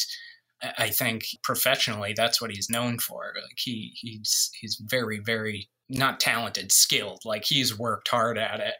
[0.77, 3.33] I think professionally, that's what he's known for.
[3.35, 7.21] Like he he's he's very, very not talented, skilled.
[7.25, 8.75] Like he's worked hard at it,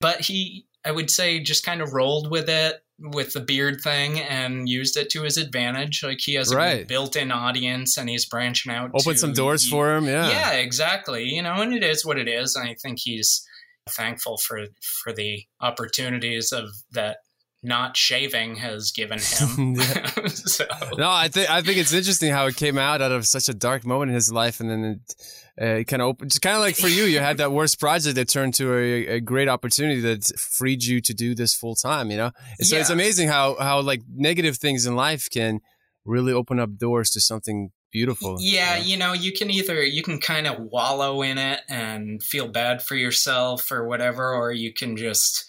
[0.00, 4.20] but he I would say just kind of rolled with it with the beard thing
[4.20, 6.02] and used it to his advantage.
[6.02, 8.90] Like he has a built-in audience and he's branching out.
[8.94, 10.06] Open some doors he, for him.
[10.06, 10.28] Yeah.
[10.28, 11.24] Yeah, exactly.
[11.24, 12.56] You know, and it is what it is.
[12.56, 13.46] And I think he's
[13.90, 14.66] thankful for
[15.02, 17.18] for the opportunities of that
[17.62, 19.76] not shaving has given him.
[20.28, 20.64] so.
[20.96, 23.54] No, I think I think it's interesting how it came out out of such a
[23.54, 25.14] dark moment in his life, and then it,
[25.60, 26.30] uh, kind of opened.
[26.30, 29.06] Just kind of like for you, you had that worst project that turned to a,
[29.16, 32.10] a great opportunity that freed you to do this full time.
[32.10, 32.80] You know, so yeah.
[32.80, 35.60] it's amazing how how like negative things in life can
[36.04, 38.36] really open up doors to something beautiful.
[38.38, 42.48] Yeah, you know, you can either you can kind of wallow in it and feel
[42.48, 45.47] bad for yourself or whatever, or you can just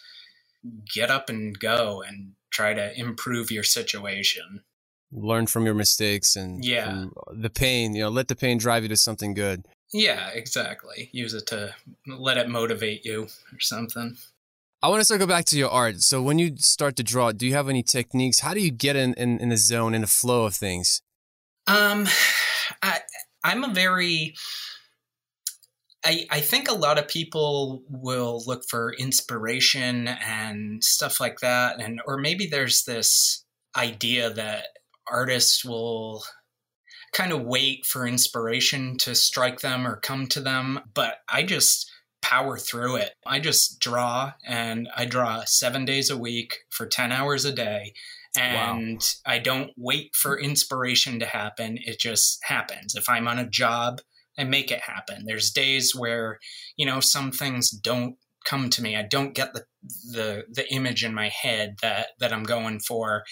[0.93, 4.61] get up and go and try to improve your situation.
[5.11, 7.95] Learn from your mistakes and yeah, the pain.
[7.95, 9.65] You know, let the pain drive you to something good.
[9.91, 11.09] Yeah, exactly.
[11.11, 11.73] Use it to
[12.05, 14.17] let it motivate you or something.
[14.81, 16.01] I want to circle back to your art.
[16.01, 18.39] So when you start to draw, do you have any techniques?
[18.39, 21.01] How do you get in, in, in the zone, in the flow of things?
[21.67, 22.07] Um,
[22.83, 22.99] I,
[23.43, 24.35] I'm a very
[26.03, 31.81] I, I think a lot of people will look for inspiration and stuff like that
[31.81, 33.43] and or maybe there's this
[33.75, 34.67] idea that
[35.11, 36.23] artists will
[37.11, 41.91] kind of wait for inspiration to strike them or come to them but i just
[42.21, 47.11] power through it i just draw and i draw seven days a week for 10
[47.11, 47.93] hours a day
[48.37, 49.33] and wow.
[49.33, 54.01] i don't wait for inspiration to happen it just happens if i'm on a job
[54.39, 55.25] and make it happen.
[55.25, 56.39] There's days where,
[56.77, 58.95] you know, some things don't come to me.
[58.95, 59.65] I don't get the
[60.11, 63.23] the the image in my head that that I'm going for.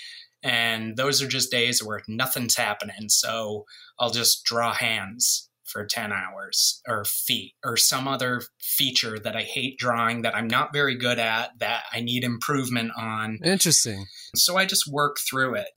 [0.43, 3.10] And those are just days where nothing's happening.
[3.10, 3.65] So
[4.00, 9.41] I'll just draw hands for 10 hours or feet or some other feature that I
[9.41, 13.39] hate drawing that I'm not very good at that I need improvement on.
[13.43, 14.06] Interesting.
[14.36, 15.67] So I just work through it.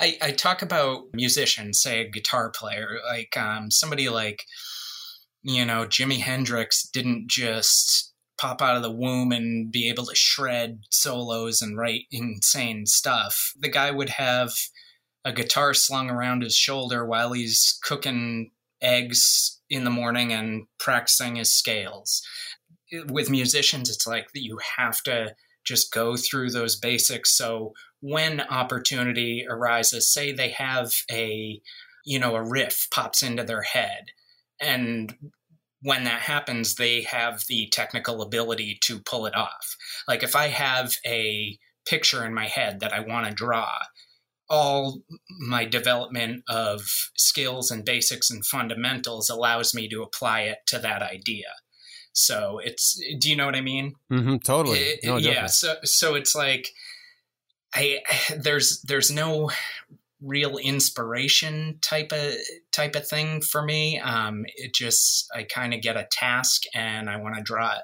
[0.00, 4.44] I, I talk about musicians, say a guitar player, like um, somebody like,
[5.42, 10.14] you know, Jimi Hendrix didn't just pop out of the womb and be able to
[10.14, 13.52] shred solos and write insane stuff.
[13.58, 14.52] The guy would have
[15.24, 18.50] a guitar slung around his shoulder while he's cooking
[18.82, 22.22] eggs in the morning and practicing his scales.
[23.08, 25.34] With musicians, it's like that you have to
[25.64, 27.36] just go through those basics.
[27.36, 27.72] So
[28.06, 31.58] when opportunity arises, say they have a,
[32.04, 34.08] you know, a riff pops into their head,
[34.60, 35.16] and
[35.80, 39.76] when that happens, they have the technical ability to pull it off.
[40.06, 43.70] Like if I have a picture in my head that I want to draw,
[44.50, 45.00] all
[45.48, 46.82] my development of
[47.16, 51.48] skills and basics and fundamentals allows me to apply it to that idea.
[52.12, 53.94] So it's, do you know what I mean?
[54.12, 54.78] Mm-hmm, totally.
[54.78, 55.46] It, no, yeah.
[55.46, 56.68] So, so it's like,
[57.74, 58.00] I
[58.36, 59.50] there's there's no
[60.20, 62.34] real inspiration type of
[62.72, 63.98] type of thing for me.
[64.00, 67.82] Um, it just I kind of get a task and I want to draw it,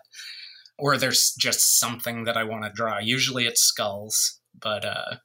[0.79, 2.99] or there's just something that I want to draw.
[2.99, 5.17] Usually it's skulls, but uh,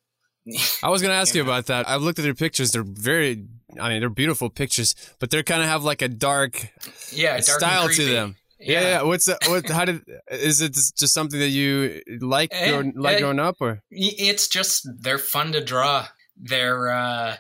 [0.84, 1.52] I was going to ask you, you know.
[1.52, 1.90] about that.
[1.90, 2.72] I've looked at your pictures.
[2.72, 3.46] They're very,
[3.80, 6.72] I mean, they're beautiful pictures, but they kind of have like a dark,
[7.12, 8.36] yeah, dark style to them.
[8.66, 9.02] Yeah, yeah.
[9.04, 9.40] What's that?
[9.48, 9.70] What?
[9.70, 10.02] How did?
[10.32, 13.82] Is it just something that you like eh, growing, like growing up, or?
[13.92, 16.08] It's just they're fun to draw.
[16.36, 16.90] They're.
[16.90, 17.38] uh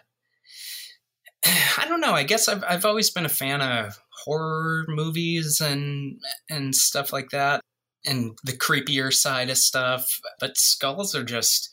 [1.77, 2.13] I don't know.
[2.13, 7.29] I guess I've I've always been a fan of horror movies and and stuff like
[7.31, 7.61] that,
[8.05, 10.19] and the creepier side of stuff.
[10.39, 11.71] But skulls are just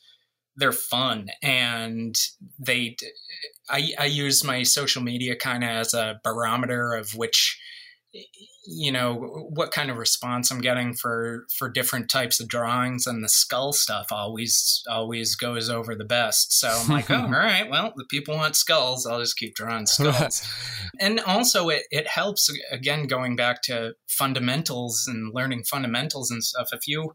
[0.56, 2.14] they're fun and
[2.58, 2.96] they
[3.70, 7.58] I, I use my social media kind of as a barometer of which
[8.64, 9.14] you know
[9.50, 13.72] what kind of response i'm getting for for different types of drawings and the skull
[13.72, 16.52] stuff always always goes over the best.
[16.52, 19.86] So i'm like oh all right well the people want skulls i'll just keep drawing
[19.86, 20.48] skulls.
[21.00, 26.68] And also it, it helps again going back to fundamentals and learning fundamentals and stuff
[26.72, 27.14] if you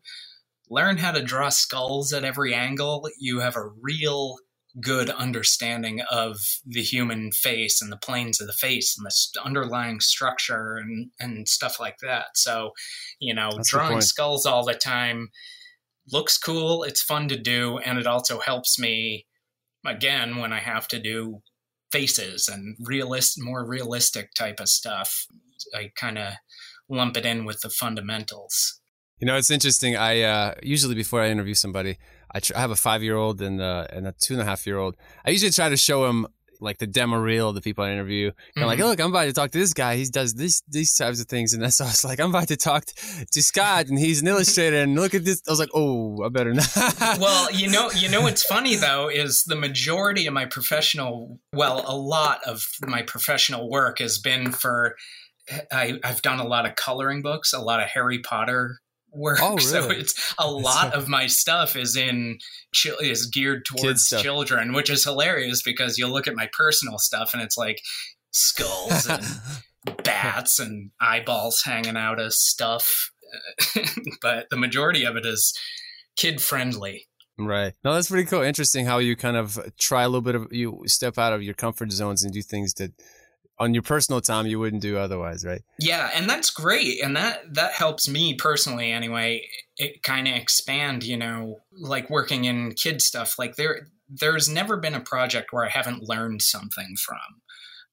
[0.69, 4.37] learn how to draw skulls at every angle you have a real
[4.81, 9.99] good understanding of the human face and the planes of the face and the underlying
[9.99, 12.25] structure and, and stuff like that.
[12.35, 12.71] So,
[13.19, 15.29] you know, That's drawing skulls all the time
[16.11, 16.83] looks cool.
[16.83, 17.77] It's fun to do.
[17.79, 19.25] And it also helps me,
[19.85, 21.41] again, when I have to do
[21.91, 25.25] faces and realist, more realistic type of stuff.
[25.73, 26.33] I kind of
[26.89, 28.79] lump it in with the fundamentals.
[29.19, 29.95] You know, it's interesting.
[29.95, 31.97] I uh, usually before I interview somebody,
[32.31, 34.45] I, tr- I have a five year old and, uh, and a two and a
[34.45, 34.95] half year old.
[35.25, 36.27] I usually try to show him
[36.61, 38.31] like the demo reel of the people I interview.
[38.31, 38.61] Mm-hmm.
[38.61, 39.95] I'm like, look, I'm about to talk to this guy.
[39.95, 42.47] He does these these types of things, and that's so I was like, I'm about
[42.49, 45.41] to talk to Scott, and he's an illustrator, and look at this.
[45.47, 46.67] I was like, oh, I better not.
[47.19, 51.83] well, you know, you know what's funny though is the majority of my professional, well,
[51.85, 54.95] a lot of my professional work has been for.
[55.71, 58.81] I, I've done a lot of coloring books, a lot of Harry Potter
[59.17, 59.39] work.
[59.41, 59.63] Oh, really?
[59.63, 62.37] So it's a lot of my stuff is in
[63.01, 67.41] is geared towards children, which is hilarious because you'll look at my personal stuff and
[67.41, 67.81] it's like
[68.31, 69.25] skulls and
[70.03, 73.11] bats and eyeballs hanging out of stuff.
[74.21, 75.53] but the majority of it is
[76.15, 77.07] kid friendly.
[77.39, 77.73] Right.
[77.83, 78.41] No, that's pretty cool.
[78.41, 81.53] Interesting how you kind of try a little bit of you step out of your
[81.53, 82.93] comfort zones and do things that
[83.59, 85.61] on your personal time you wouldn't do otherwise, right?
[85.79, 89.47] Yeah, and that's great, and that that helps me personally anyway.
[89.77, 93.39] It kind of expand, you know, like working in kid stuff.
[93.39, 97.41] Like there, there's never been a project where I haven't learned something from.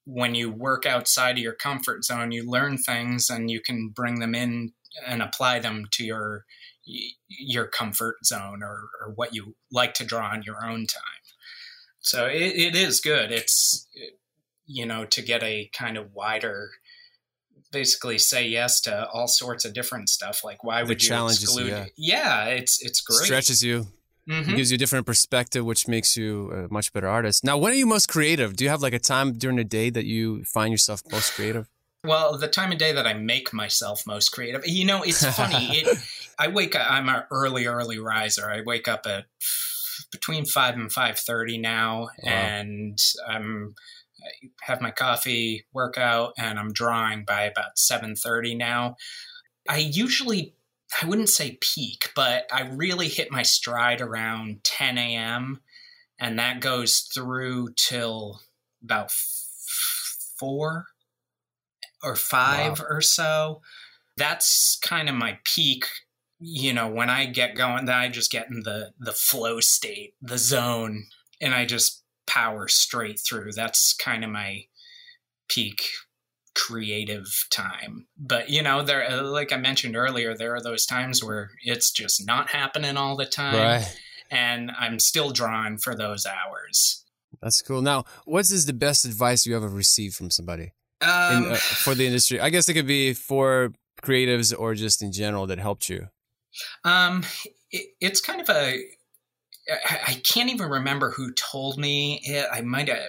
[0.05, 4.19] When you work outside of your comfort zone, you learn things, and you can bring
[4.19, 4.73] them in
[5.05, 6.45] and apply them to your
[7.27, 11.01] your comfort zone or, or what you like to draw on your own time.
[11.99, 13.31] So it, it is good.
[13.31, 13.87] It's
[14.65, 16.69] you know, to get a kind of wider,
[17.71, 20.43] basically say yes to all sorts of different stuff.
[20.43, 21.67] Like, why would you exclude?
[21.67, 21.85] You, yeah.
[21.97, 22.45] yeah.
[22.45, 23.25] it's it's great.
[23.25, 23.87] Stretches you.
[24.27, 24.55] Mm-hmm.
[24.55, 27.43] gives you a different perspective, which makes you a much better artist.
[27.43, 28.55] Now, when are you most creative?
[28.55, 31.69] Do you have like a time during the day that you find yourself most creative?
[32.03, 34.61] Well, the time of day that I make myself most creative.
[34.65, 35.55] You know, it's funny.
[35.77, 35.97] it,
[36.39, 36.89] I wake up.
[36.89, 38.49] I'm an early, early riser.
[38.49, 39.25] I wake up at
[40.11, 42.31] between five and five thirty now, wow.
[42.31, 42.97] and
[43.27, 43.75] I'm
[44.25, 48.95] I have my coffee, workout, and I'm drawing by about 7:30 now.
[49.67, 50.55] I usually
[51.01, 55.61] I wouldn't say peak, but I really hit my stride around 10 a.m.
[56.19, 58.39] and that goes through till
[58.83, 59.11] about
[60.39, 60.85] four
[62.03, 62.85] or five wow.
[62.89, 63.61] or so.
[64.15, 65.85] That's kind of my peak.
[66.39, 70.13] You know, when I get going, then I just get in the the flow state,
[70.21, 71.05] the zone,
[71.41, 73.51] and I just power straight through.
[73.53, 74.65] That's kind of my
[75.47, 75.89] peak
[76.55, 78.07] creative time.
[78.17, 81.91] But you know, there uh, like I mentioned earlier, there are those times where it's
[81.91, 83.55] just not happening all the time.
[83.55, 83.99] Right.
[84.31, 87.03] And I'm still drawn for those hours.
[87.41, 87.81] That's cool.
[87.81, 91.93] Now, what is the best advice you ever received from somebody um, in, uh, for
[91.93, 92.39] the industry?
[92.39, 96.07] I guess it could be for creatives or just in general that helped you.
[96.83, 97.23] Um,
[97.69, 98.83] it, it's kind of a
[99.67, 102.47] I can't even remember who told me it.
[102.51, 102.99] I might have,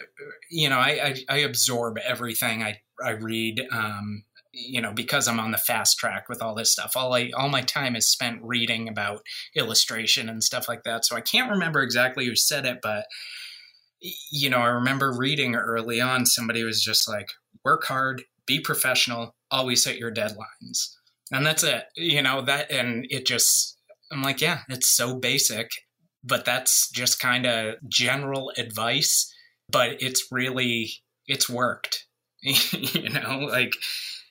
[0.51, 5.39] you know, I, I, I absorb everything I, I read, um, you know, because I'm
[5.39, 6.93] on the fast track with all this stuff.
[6.97, 9.21] All I, all my time is spent reading about
[9.55, 11.05] illustration and stuff like that.
[11.05, 13.05] So I can't remember exactly who said it, but,
[14.33, 17.29] you know, I remember reading early on, somebody was just like,
[17.65, 20.95] work hard, be professional, always hit your deadlines.
[21.31, 23.77] And that's it, you know, that, and it just,
[24.11, 25.71] I'm like, yeah, it's so basic
[26.27, 29.33] but that's just kind of general advice
[29.69, 30.91] but it's really
[31.27, 32.07] it's worked.
[32.43, 33.73] You know like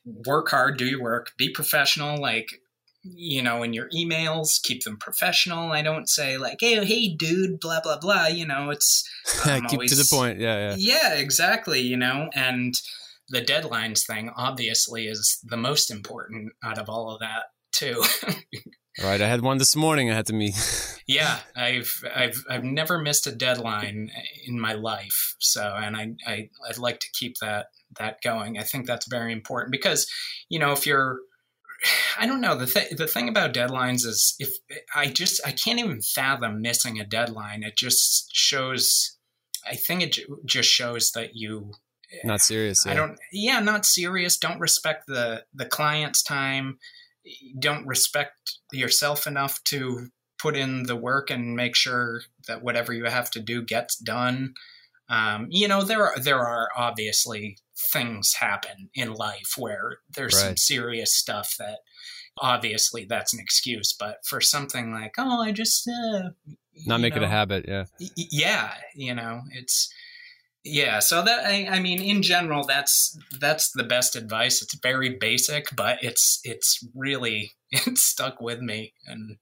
[0.05, 2.61] work hard do your work be professional like
[3.03, 5.71] you know in your emails keep them professional.
[5.71, 9.03] I don't say like hey hey dude blah blah blah you know it's
[9.43, 10.75] keep always, to the point yeah yeah.
[10.77, 12.75] Yeah exactly you know and
[13.29, 18.03] the deadlines thing obviously is the most important out of all of that too
[19.03, 20.09] Right, I had one this morning.
[20.09, 20.55] I had to meet.
[21.07, 24.09] yeah, I've I've I've never missed a deadline
[24.45, 25.35] in my life.
[25.39, 27.67] So, and I, I I'd like to keep that
[27.99, 28.57] that going.
[28.57, 30.09] I think that's very important because,
[30.47, 31.19] you know, if you're
[32.19, 34.55] I don't know the th- the thing about deadlines is if
[34.95, 37.63] I just I can't even fathom missing a deadline.
[37.63, 39.17] It just shows.
[39.67, 41.71] I think it j- just shows that you
[42.23, 42.85] not serious.
[42.85, 42.91] Yeah.
[42.91, 43.19] I don't.
[43.31, 44.37] Yeah, not serious.
[44.37, 46.79] Don't respect the the client's time.
[47.57, 53.05] Don't respect yourself enough to put in the work and make sure that whatever you
[53.05, 54.53] have to do gets done.
[55.07, 57.57] Um, you know, there are there are obviously
[57.91, 60.41] things happen in life where there's right.
[60.41, 61.79] some serious stuff that
[62.39, 63.93] obviously that's an excuse.
[63.97, 66.29] But for something like, oh, I just uh,
[66.85, 69.89] not make know, it a habit, yeah, y- yeah, you know, it's
[70.65, 74.61] yeah so that I, I, mean in general that's that's the best advice.
[74.61, 79.37] It's very basic but it's it's really it's stuck with me and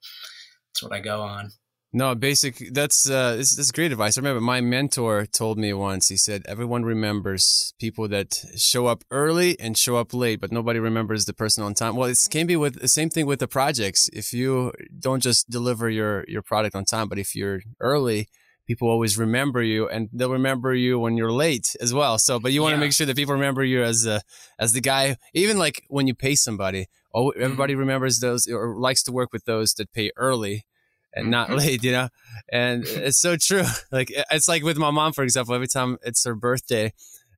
[0.67, 1.51] that's what i go on.
[1.95, 4.17] No basic that's uh this, this is great advice.
[4.17, 9.03] I remember my mentor told me once he said everyone remembers people that show up
[9.09, 11.95] early and show up late but nobody remembers the person on time.
[11.95, 14.09] Well it can be with the same thing with the projects.
[14.11, 18.28] If you don't just deliver your your product on time but if you're early
[18.66, 22.18] people always remember you and they'll remember you when you're late as well.
[22.18, 24.22] So, but you want to make sure that people remember you as a,
[24.59, 27.43] as the guy, even like when you pay somebody, oh, mm-hmm.
[27.43, 27.82] everybody mm-hmm.
[27.82, 30.66] remembers those or likes to work with those that pay early
[31.14, 31.57] and not mm-hmm.
[31.57, 32.09] late, you know?
[32.51, 33.66] And it's so true.
[33.91, 36.93] Like, it's like with my mom, for example, every time it's her birthday,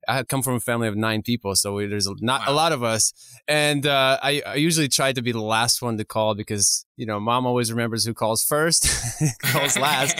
[0.08, 2.52] I come from a family of nine people, so we, there's not wow.
[2.52, 3.12] a lot of us.
[3.48, 7.06] And uh, I, I, usually try to be the last one to call because you
[7.06, 8.88] know mom always remembers who calls first,
[9.42, 10.16] calls last.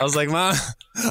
[0.00, 0.54] I was like, mom,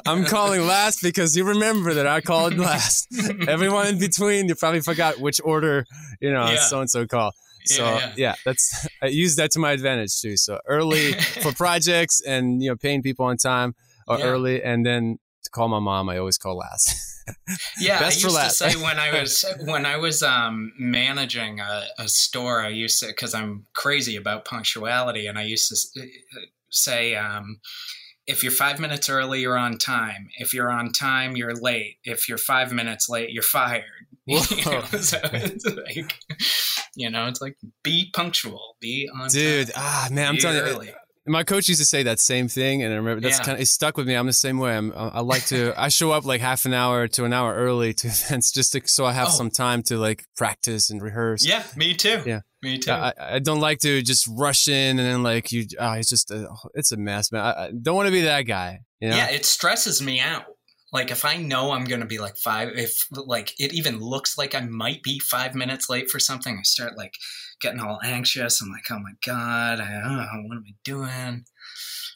[0.06, 3.08] I'm calling last because you remember that I called last.
[3.48, 5.86] Everyone in between, you probably forgot which order
[6.22, 7.32] you know so and so call.
[7.66, 8.14] So yeah, yeah.
[8.18, 10.38] yeah, that's I use that to my advantage too.
[10.38, 13.76] So early for projects and you know paying people on time
[14.08, 14.26] or yeah.
[14.26, 16.96] early, and then to call my mom, I always call last.
[17.80, 21.86] yeah, Best I used to say when I was when I was um, managing a,
[22.00, 26.06] a, store, I used to because I'm crazy about punctuality, and I used to uh,
[26.70, 27.16] say.
[27.16, 27.60] Um,
[28.28, 30.28] if you're five minutes early, you're on time.
[30.38, 31.96] If you're on time, you're late.
[32.04, 33.86] If you're five minutes late, you're fired.
[34.26, 36.14] you know, so it's like,
[36.94, 39.76] you know, it's like be punctual, be on Dude, time.
[39.78, 40.88] ah, man, I'm telling early.
[40.88, 40.94] you,
[41.28, 43.46] my coach used to say that same thing, and I remember that's yeah.
[43.46, 44.16] kind of it stuck with me.
[44.16, 44.76] I'm the same way.
[44.76, 47.94] I'm, I like to I show up like half an hour to an hour early
[47.96, 49.32] to events just to, so I have oh.
[49.32, 51.46] some time to like practice and rehearse.
[51.46, 52.22] Yeah, me too.
[52.26, 52.92] Yeah, me too.
[52.92, 55.66] I, I don't like to just rush in and then like you.
[55.80, 57.44] Oh, it's just a, it's a mess, man.
[57.44, 58.80] I, I don't want to be that guy.
[59.00, 59.18] You know?
[59.18, 60.46] Yeah, it stresses me out.
[60.94, 64.38] Like if I know I'm going to be like five, if like it even looks
[64.38, 67.14] like I might be five minutes late for something, I start like
[67.62, 68.62] getting all anxious.
[68.62, 71.46] I'm like, oh my god, I, oh, what am I doing?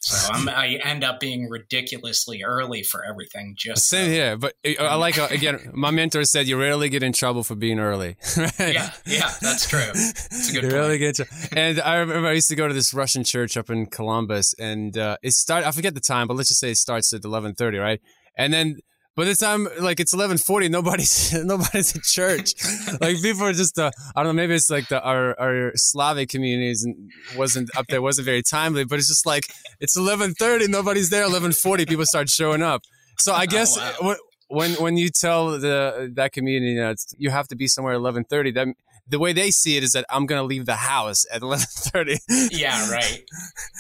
[0.04, 3.54] So I'm, i end up being ridiculously early for everything.
[3.56, 4.12] Just same so.
[4.12, 5.70] here, but uh, I like uh, again.
[5.74, 8.18] My mentor said you rarely get in trouble for being early.
[8.38, 8.52] right?
[8.60, 9.80] Yeah, yeah, that's true.
[9.94, 10.64] It's a good.
[10.64, 10.74] You point.
[10.74, 11.20] really get.
[11.56, 14.98] And I remember I used to go to this Russian church up in Columbus, and
[14.98, 15.68] uh, it started.
[15.68, 18.02] I forget the time, but let's just say it starts at eleven thirty, right?
[18.36, 18.78] And then
[19.16, 22.53] by the time like it's eleven forty, nobody's nobody's at church.
[23.01, 24.41] like people are just uh, I don't know.
[24.41, 26.88] Maybe it's like the our our Slavic communities
[27.36, 28.86] wasn't up there, wasn't very timely.
[28.86, 29.47] But it's just like
[29.80, 31.24] it's eleven thirty, nobody's there.
[31.24, 32.84] Eleven forty, people start showing up.
[33.18, 34.16] So I oh, guess oh, wow.
[34.47, 38.51] when when you tell the that community that you have to be somewhere eleven thirty,
[38.51, 38.68] that
[39.12, 42.49] the way they see it is that I'm going to leave the house at 11:30.
[42.51, 43.24] Yeah, right.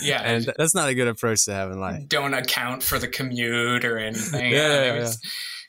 [0.01, 0.21] Yeah.
[0.21, 2.07] and that's not a good approach to have in life.
[2.07, 4.51] Don't account for the commute or anything.
[4.51, 5.11] yeah, yeah, yeah.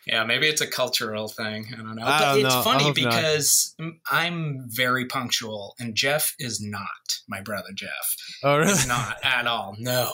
[0.06, 1.68] yeah, maybe it's a cultural thing.
[1.72, 2.04] I don't know.
[2.04, 2.62] I but it's know.
[2.62, 3.94] funny because not.
[4.10, 7.20] I'm very punctual and Jeff is not.
[7.28, 8.16] My brother Jeff.
[8.42, 8.70] Oh, really?
[8.70, 9.76] He's not at all.
[9.78, 10.12] No.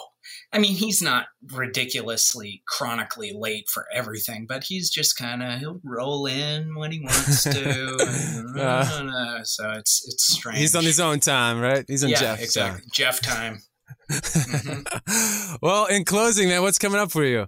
[0.51, 5.81] I mean, he's not ridiculously chronically late for everything, but he's just kind of he'll
[5.85, 8.55] roll in when he wants to.
[8.59, 10.59] uh, so it's it's strange.
[10.59, 11.85] He's on his own time, right?
[11.87, 12.81] He's on yeah, Jeff exactly.
[12.81, 12.91] time.
[12.93, 13.63] Jeff time.
[14.11, 15.57] mm-hmm.
[15.61, 17.47] Well, in closing, man, what's coming up for you?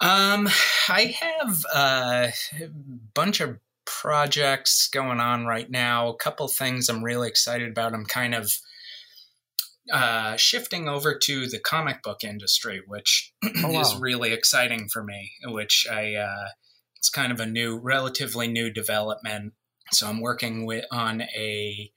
[0.00, 0.48] Um,
[0.88, 2.32] I have a
[3.14, 6.08] bunch of projects going on right now.
[6.08, 7.94] A couple things I'm really excited about.
[7.94, 8.52] I'm kind of
[9.92, 13.80] uh, shifting over to the comic book industry, which oh, wow.
[13.80, 15.32] is really exciting for me.
[15.46, 16.48] Which I uh,
[16.96, 19.54] it's kind of a new, relatively new development.
[19.92, 21.90] So I'm working with on a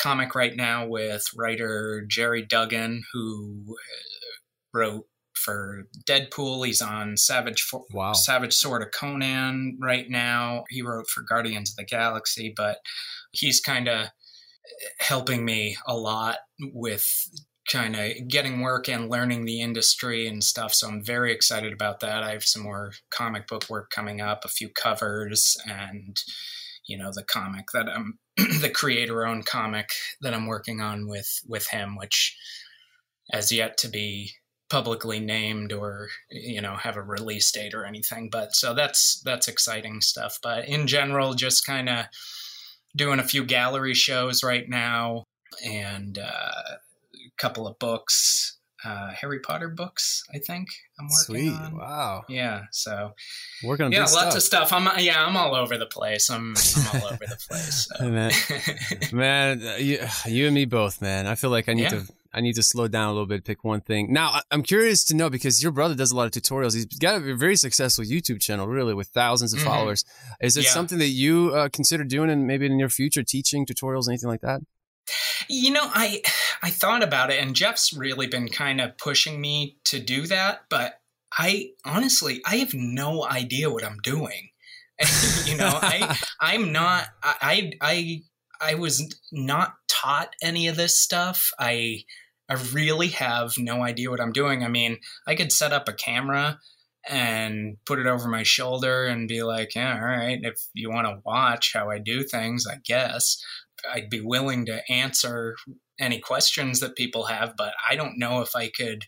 [0.00, 6.66] comic right now with writer Gerry Duggan, who uh, wrote for Deadpool.
[6.66, 8.12] He's on Savage for- wow.
[8.12, 10.64] Savage Sword of Conan right now.
[10.68, 12.78] He wrote for Guardians of the Galaxy, but
[13.32, 14.08] he's kind of
[14.98, 17.06] helping me a lot with
[17.68, 20.72] kind of getting work and learning the industry and stuff.
[20.74, 22.22] So I'm very excited about that.
[22.22, 26.16] I have some more comic book work coming up, a few covers, and
[26.86, 29.90] you know the comic that I'm the creator owned comic
[30.22, 32.36] that I'm working on with with him, which
[33.30, 34.32] has yet to be
[34.70, 39.48] publicly named or you know have a release date or anything but so that's that's
[39.48, 42.04] exciting stuff but in general just kind of
[42.96, 45.24] doing a few gallery shows right now
[45.64, 46.78] and uh, a
[47.38, 50.22] couple of books uh, Harry Potter books.
[50.34, 50.68] I think
[51.00, 51.52] I'm working Sweet.
[51.52, 51.76] on.
[51.76, 52.24] Wow.
[52.28, 52.62] Yeah.
[52.72, 53.12] So
[53.64, 54.34] Working on yeah, lots stuff.
[54.36, 54.72] of stuff.
[54.72, 56.30] I'm yeah, I'm all over the place.
[56.30, 57.88] I'm I'm all over the place.
[57.96, 58.08] So.
[58.08, 58.32] man,
[59.12, 61.26] man, uh, you, you and me both, man.
[61.26, 61.88] I feel like I need Yeah.
[61.90, 62.08] to.
[62.30, 64.12] I need to slow down a little bit, pick one thing.
[64.12, 66.74] Now, I'm curious to know because your brother does a lot of tutorials.
[66.74, 69.64] He's got a very successful YouTube channel, really, with thousands of Mhm.
[69.64, 70.04] followers.
[70.42, 70.70] Is it Yeah.
[70.72, 74.42] something that you uh, consider doing and maybe in near future, teaching tutorials, anything like
[74.42, 74.60] that?
[75.48, 76.22] You know, I
[76.62, 80.62] I thought about it, and Jeff's really been kind of pushing me to do that.
[80.68, 81.00] But
[81.36, 84.50] I honestly, I have no idea what I'm doing.
[85.44, 87.06] you know, I I'm not.
[87.22, 88.22] I I
[88.60, 91.50] I was not taught any of this stuff.
[91.58, 92.04] I
[92.48, 94.64] I really have no idea what I'm doing.
[94.64, 96.58] I mean, I could set up a camera
[97.08, 101.06] and put it over my shoulder and be like, yeah, all right, if you want
[101.06, 103.42] to watch how I do things, I guess.
[103.90, 105.56] I'd be willing to answer
[105.98, 109.04] any questions that people have, but I don't know if I could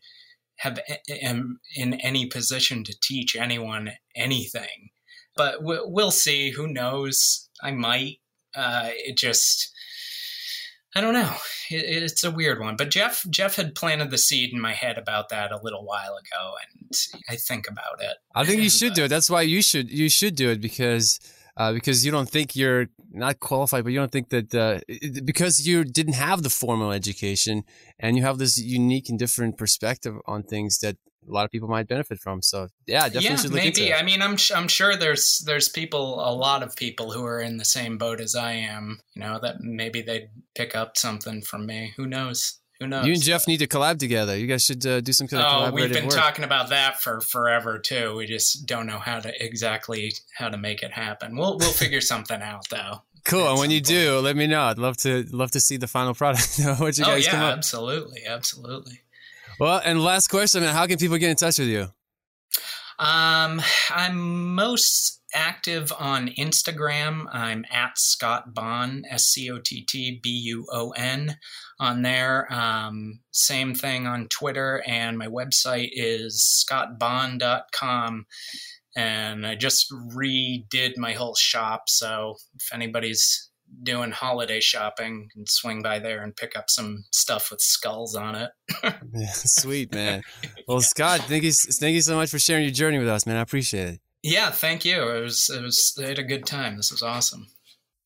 [0.57, 4.91] have am in any position to teach anyone anything.
[5.37, 6.51] But we- we'll see.
[6.51, 7.49] Who knows?
[7.63, 8.19] I might.
[8.55, 9.73] Uh, it just,
[10.95, 11.35] I don't know.
[11.71, 12.77] It, it's a weird one.
[12.77, 16.17] But Jeff, Jeff had planted the seed in my head about that a little while
[16.17, 16.91] ago, and
[17.29, 18.17] I think about it.
[18.35, 19.09] I think you should uh, do it.
[19.09, 21.21] That's why you should you should do it because
[21.57, 25.25] uh, because you don't think you're not qualified, but you don't think that uh, it-
[25.27, 27.65] because you didn't have the formal education
[27.99, 30.97] and you have this unique and different perspective on things that
[31.29, 32.41] a lot of people might benefit from.
[32.41, 33.95] So yeah, definitely yeah, should look into maybe.
[33.95, 37.59] I mean, I'm I'm sure there's there's people, a lot of people who are in
[37.59, 39.01] the same boat as I am.
[39.15, 41.93] You know, that maybe they'd pick up something from me.
[41.97, 42.60] Who knows?
[42.81, 43.07] Who knows?
[43.07, 44.37] You and Jeff need to collab together.
[44.37, 46.15] You guys should uh, do some kind of Oh, we've been work.
[46.15, 48.17] talking about that for forever too.
[48.17, 51.37] We just don't know how to exactly how to make it happen.
[51.37, 53.03] We'll we'll figure something out though.
[53.25, 53.51] cool.
[53.51, 54.63] And when you do, let me know.
[54.63, 56.59] I'd love to love to see the final product.
[56.79, 57.57] what you oh guys yeah, come up.
[57.59, 59.01] absolutely, absolutely.
[59.59, 61.89] Well, and last question: How can people get in touch with you?
[62.99, 67.27] Um, I'm most active on Instagram.
[67.33, 71.37] I'm at Scott Bon, S C O T T B U O N,
[71.81, 72.47] on there.
[72.53, 78.27] Um, same thing on Twitter, and my website is scottbond.com.
[78.97, 81.85] And I just redid my whole shop.
[81.89, 83.51] So if anybody's
[83.83, 88.35] doing holiday shopping, can swing by there and pick up some stuff with skulls on
[88.35, 88.51] it.
[89.15, 90.23] Yeah, sweet man.
[90.69, 93.37] Well, Scott, thank you, thank you so much for sharing your journey with us, man.
[93.37, 94.01] I appreciate it.
[94.23, 95.11] Yeah, thank you.
[95.11, 96.77] It was it was I had a good time.
[96.77, 97.47] This was awesome.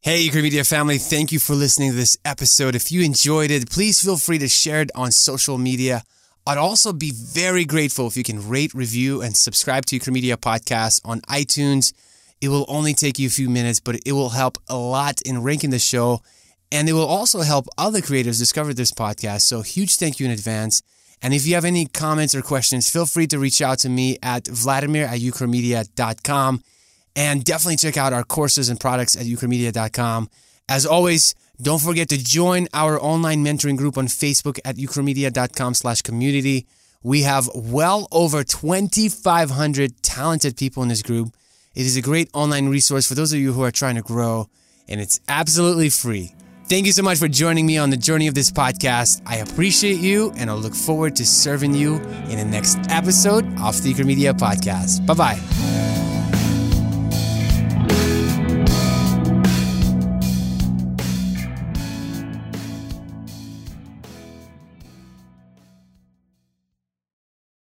[0.05, 2.75] Hey, Euclid Media family, thank you for listening to this episode.
[2.75, 6.03] If you enjoyed it, please feel free to share it on social media.
[6.47, 10.37] I'd also be very grateful if you can rate, review, and subscribe to Euclid Media
[10.37, 11.95] Podcast on iTunes.
[12.43, 15.43] It will only take you a few minutes, but it will help a lot in
[15.43, 16.21] ranking the show.
[16.71, 19.41] And it will also help other creators discover this podcast.
[19.41, 20.83] So, huge thank you in advance.
[21.23, 24.19] And if you have any comments or questions, feel free to reach out to me
[24.23, 26.63] at vladimir at euchromedia.com.
[27.17, 30.29] And definitely check out our courses and products at euchromedia.com.
[30.69, 36.03] As always, don't forget to join our online mentoring group on Facebook at euchromedia.com slash
[36.03, 36.67] community.
[37.03, 41.37] We have well over 2,500 talented people in this group.
[41.75, 44.49] It is a great online resource for those of you who are trying to grow,
[44.89, 46.35] and it's absolutely free.
[46.67, 49.21] Thank you so much for joining me on the journey of this podcast.
[49.27, 51.97] I appreciate you, and I'll look forward to serving you
[52.31, 55.05] in the next episode of the Euchromedia Podcast.
[55.05, 56.04] Bye bye.